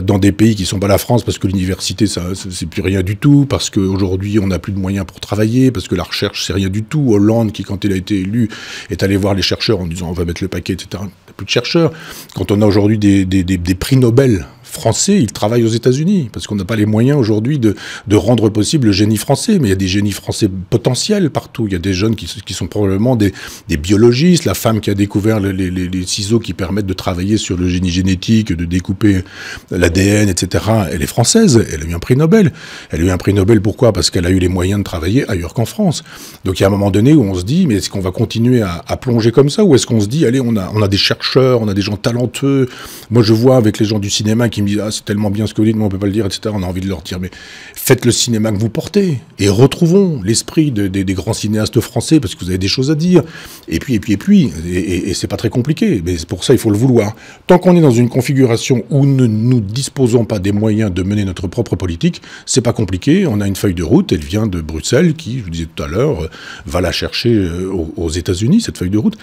[0.00, 3.02] dans des pays qui sont pas la France parce que l'université ça c'est plus rien
[3.02, 6.44] du tout, parce qu'aujourd'hui, on n'a plus de moyens pour travailler, parce que la recherche,
[6.46, 7.12] c'est rien du tout.
[7.12, 8.48] Hollande, qui, quand il a été élu,
[8.90, 10.88] est allé voir les chercheurs en disant on va mettre le paquet, etc.
[10.92, 11.92] Il n'y a plus de chercheurs.
[12.36, 16.56] Quand on a aujourd'hui des, des prix Nobel français, ils travaillent aux États-Unis, parce qu'on
[16.56, 17.74] n'a pas les moyens aujourd'hui de,
[18.14, 19.58] rendre possible le génie français.
[19.58, 21.66] Mais il y a des génies français potentiels partout.
[21.66, 23.32] Il y a des jeunes qui, sont probablement des,
[23.76, 24.44] biologistes.
[24.44, 28.52] La femme qui a découvert les, ciseaux qui permettent de travailler sur le génie génétique,
[28.52, 29.22] de découper
[29.70, 31.64] l'ADN, etc., elle est française.
[31.72, 32.52] Elle a eu un prix Nobel.
[32.90, 33.92] Elle a eu un prix Nobel pourquoi?
[33.92, 36.04] Parce qu'elle a eu les moyens de travailler ailleurs qu'en France.
[36.44, 38.10] Donc il y a un moment donné où on se dit, mais est-ce qu'on va
[38.10, 39.64] continuer à, à, plonger comme ça?
[39.64, 41.82] Ou est-ce qu'on se dit, allez, on a, on a des chercheurs, on a des
[41.82, 42.68] gens talentueux.
[43.10, 45.60] Moi, je vois avec les gens du cinéma qui ah, c'est tellement bien ce que
[45.60, 46.54] vous dites, mais on peut pas le dire, etc.
[46.54, 47.30] On a envie de leur dire mais
[47.74, 52.44] faites le cinéma que vous portez et retrouvons l'esprit des grands cinéastes français parce que
[52.44, 53.22] vous avez des choses à dire.
[53.68, 56.52] Et puis et puis et puis et, et, c'est pas très compliqué, mais pour ça
[56.52, 57.14] il faut le vouloir.
[57.46, 61.24] Tant qu'on est dans une configuration où ne nous disposons pas des moyens de mener
[61.24, 63.26] notre propre politique, c'est pas compliqué.
[63.26, 65.82] On a une feuille de route, elle vient de Bruxelles, qui, je vous disais tout
[65.82, 66.28] à l'heure,
[66.66, 69.16] va la chercher euh, aux États-Unis cette feuille de route.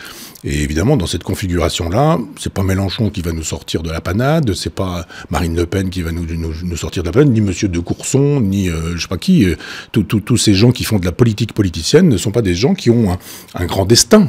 [0.44, 4.54] Et évidemment, dans cette configuration-là, c'est pas Mélenchon qui va nous sortir de la panade,
[4.54, 7.80] c'est pas Marine Le Pen qui va nous, sortir de la panade, ni Monsieur de
[7.80, 9.46] Courson, ni euh, je sais pas qui.
[9.46, 9.56] Euh,
[9.94, 12.90] tous ces gens qui font de la politique politicienne ne sont pas des gens qui
[12.90, 13.18] ont
[13.56, 14.28] un, grand destin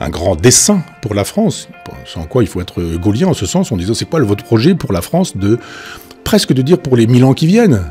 [0.00, 1.68] un grand dessin pour la France.
[2.06, 4.74] Sans quoi il faut être gaulien en ce sens, en disant c'est quoi votre projet
[4.74, 5.58] pour la France de
[6.24, 7.84] presque de dire pour les mille ans qui viennent?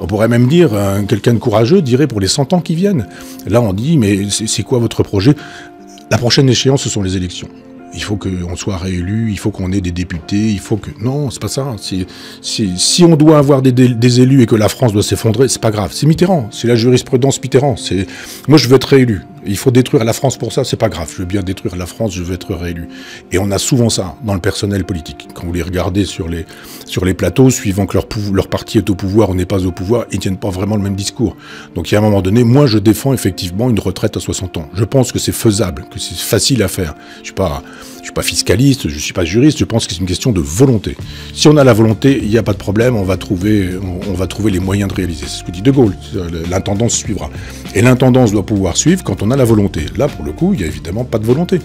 [0.00, 0.70] On pourrait même dire,
[1.08, 3.06] quelqu'un de courageux dirait pour les 100 ans qui viennent.
[3.46, 5.34] Là, on dit, mais c'est quoi votre projet?
[6.10, 7.48] La prochaine échéance, ce sont les élections.
[7.94, 10.90] Il faut qu'on soit réélu, il faut qu'on ait des députés, il faut que...
[11.00, 11.74] Non, c'est pas ça.
[12.42, 15.90] Si on doit avoir des, élus et que la France doit s'effondrer, c'est pas grave.
[15.92, 17.76] C'est Mitterrand, c'est la jurisprudence Mitterrand.
[18.48, 19.22] Moi, je veux être réélu.
[19.44, 21.08] Il faut détruire la France pour ça, c'est pas grave.
[21.12, 22.88] Je veux bien détruire la France, je veux être réélu.
[23.32, 25.28] Et on a souvent ça dans le personnel politique.
[25.34, 26.46] Quand vous les regardez sur les,
[26.86, 29.72] sur les plateaux, suivant que leur, leur parti est au pouvoir ou n'est pas au
[29.72, 31.36] pouvoir, ils tiennent pas vraiment le même discours.
[31.74, 34.56] Donc il y a un moment donné, moi je défends effectivement une retraite à 60
[34.58, 34.68] ans.
[34.74, 36.94] Je pense que c'est faisable, que c'est facile à faire.
[37.20, 37.62] Je suis pas,
[37.98, 40.40] je suis pas fiscaliste, je suis pas juriste, je pense que c'est une question de
[40.40, 40.96] volonté.
[41.34, 43.70] Si on a la volonté, il n'y a pas de problème, on va trouver,
[44.08, 45.24] on, va trouver les moyens de réaliser.
[45.26, 45.94] C'est ce que dit De Gaulle.
[46.50, 47.30] L'intendance suivra.
[47.74, 49.86] Et l'intendance doit pouvoir suivre quand on la volonté.
[49.96, 51.60] Là, pour le coup, il n'y a évidemment pas de volonté.